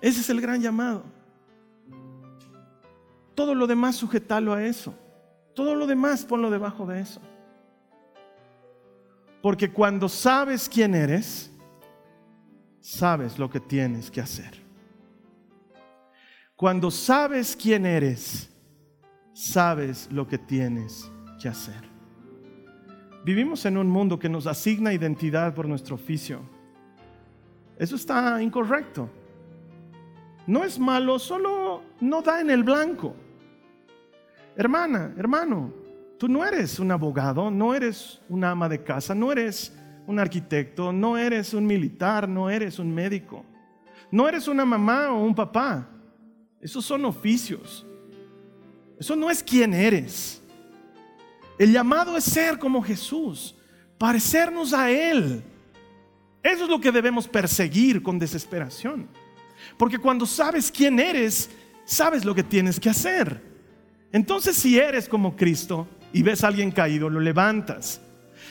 Ese 0.00 0.20
es 0.20 0.30
el 0.30 0.40
gran 0.40 0.60
llamado. 0.60 1.04
Todo 3.34 3.54
lo 3.54 3.66
demás 3.66 3.96
sujetalo 3.96 4.52
a 4.52 4.64
eso. 4.64 4.94
Todo 5.54 5.74
lo 5.74 5.86
demás 5.86 6.24
ponlo 6.24 6.50
debajo 6.50 6.86
de 6.86 7.00
eso. 7.00 7.20
Porque 9.42 9.72
cuando 9.72 10.08
sabes 10.08 10.68
quién 10.68 10.94
eres, 10.94 11.49
sabes 12.80 13.38
lo 13.38 13.48
que 13.50 13.60
tienes 13.60 14.10
que 14.10 14.20
hacer. 14.20 14.60
Cuando 16.56 16.90
sabes 16.90 17.56
quién 17.56 17.86
eres, 17.86 18.50
sabes 19.32 20.08
lo 20.10 20.26
que 20.26 20.38
tienes 20.38 21.10
que 21.40 21.48
hacer. 21.48 21.88
Vivimos 23.24 23.64
en 23.66 23.78
un 23.78 23.88
mundo 23.88 24.18
que 24.18 24.28
nos 24.28 24.46
asigna 24.46 24.92
identidad 24.92 25.54
por 25.54 25.66
nuestro 25.66 25.94
oficio. 25.94 26.40
Eso 27.78 27.96
está 27.96 28.42
incorrecto. 28.42 29.10
No 30.46 30.64
es 30.64 30.78
malo, 30.78 31.18
solo 31.18 31.82
no 32.00 32.22
da 32.22 32.40
en 32.40 32.50
el 32.50 32.64
blanco. 32.64 33.14
Hermana, 34.56 35.14
hermano, 35.16 35.72
tú 36.18 36.28
no 36.28 36.44
eres 36.44 36.78
un 36.78 36.90
abogado, 36.90 37.50
no 37.50 37.74
eres 37.74 38.20
una 38.28 38.50
ama 38.50 38.68
de 38.68 38.82
casa, 38.82 39.14
no 39.14 39.32
eres 39.32 39.74
un 40.10 40.18
arquitecto, 40.18 40.92
no 40.92 41.16
eres 41.16 41.54
un 41.54 41.66
militar, 41.66 42.28
no 42.28 42.50
eres 42.50 42.78
un 42.78 42.92
médico, 42.92 43.44
no 44.10 44.28
eres 44.28 44.48
una 44.48 44.64
mamá 44.64 45.12
o 45.12 45.22
un 45.22 45.34
papá. 45.34 45.88
Esos 46.60 46.84
son 46.84 47.04
oficios. 47.04 47.86
Eso 48.98 49.16
no 49.16 49.30
es 49.30 49.42
quién 49.42 49.72
eres. 49.72 50.42
El 51.58 51.72
llamado 51.72 52.16
es 52.16 52.24
ser 52.24 52.58
como 52.58 52.82
Jesús, 52.82 53.54
parecernos 53.98 54.72
a 54.72 54.90
Él. 54.90 55.42
Eso 56.42 56.64
es 56.64 56.70
lo 56.70 56.80
que 56.80 56.90
debemos 56.90 57.28
perseguir 57.28 58.02
con 58.02 58.18
desesperación. 58.18 59.08
Porque 59.78 59.98
cuando 59.98 60.26
sabes 60.26 60.72
quién 60.72 60.98
eres, 60.98 61.50
sabes 61.84 62.24
lo 62.24 62.34
que 62.34 62.42
tienes 62.42 62.80
que 62.80 62.90
hacer. 62.90 63.40
Entonces 64.10 64.56
si 64.56 64.78
eres 64.78 65.08
como 65.08 65.36
Cristo 65.36 65.86
y 66.12 66.22
ves 66.22 66.42
a 66.42 66.48
alguien 66.48 66.72
caído, 66.72 67.08
lo 67.08 67.20
levantas. 67.20 68.00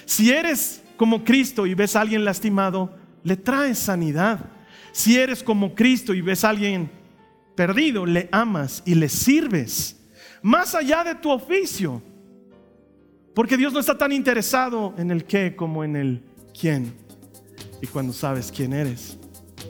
Si 0.06 0.32
eres 0.32 0.84
como 1.00 1.24
Cristo 1.24 1.66
y 1.66 1.76
ves 1.76 1.96
a 1.96 2.02
alguien 2.02 2.26
lastimado, 2.26 2.94
le 3.24 3.38
traes 3.38 3.80
sanidad. 3.80 4.52
Si 4.92 5.18
eres 5.18 5.42
como 5.42 5.74
Cristo 5.74 6.14
y 6.14 6.20
ves 6.20 6.44
a 6.44 6.50
alguien 6.50 6.92
perdido, 7.56 8.06
le 8.06 8.28
amas 8.34 8.84
y 8.86 8.96
le 8.96 9.08
sirves. 9.08 9.96
Más 10.42 10.76
allá 10.76 11.06
de 11.06 11.16
tu 11.16 11.32
oficio. 11.32 12.02
Porque 13.34 13.56
Dios 13.56 13.72
no 13.72 13.80
está 13.80 13.98
tan 13.98 14.12
interesado 14.12 14.94
en 14.98 15.10
el 15.10 15.24
qué 15.24 15.56
como 15.56 15.86
en 15.86 15.96
el 15.96 16.22
quién. 16.60 16.94
Y 17.82 17.88
cuando 17.88 18.12
sabes 18.12 18.52
quién 18.52 18.74
eres, 18.74 19.18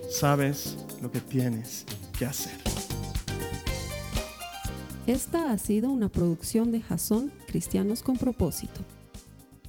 sabes 0.10 0.80
lo 1.00 1.12
que 1.12 1.22
tienes 1.22 1.86
que 2.18 2.26
hacer. 2.26 2.58
Esta 5.06 5.52
ha 5.52 5.60
sido 5.60 5.92
una 5.92 6.10
producción 6.10 6.72
de 6.72 6.82
Jason 6.82 7.32
Cristianos 7.46 8.02
con 8.02 8.18
Propósito. 8.18 8.82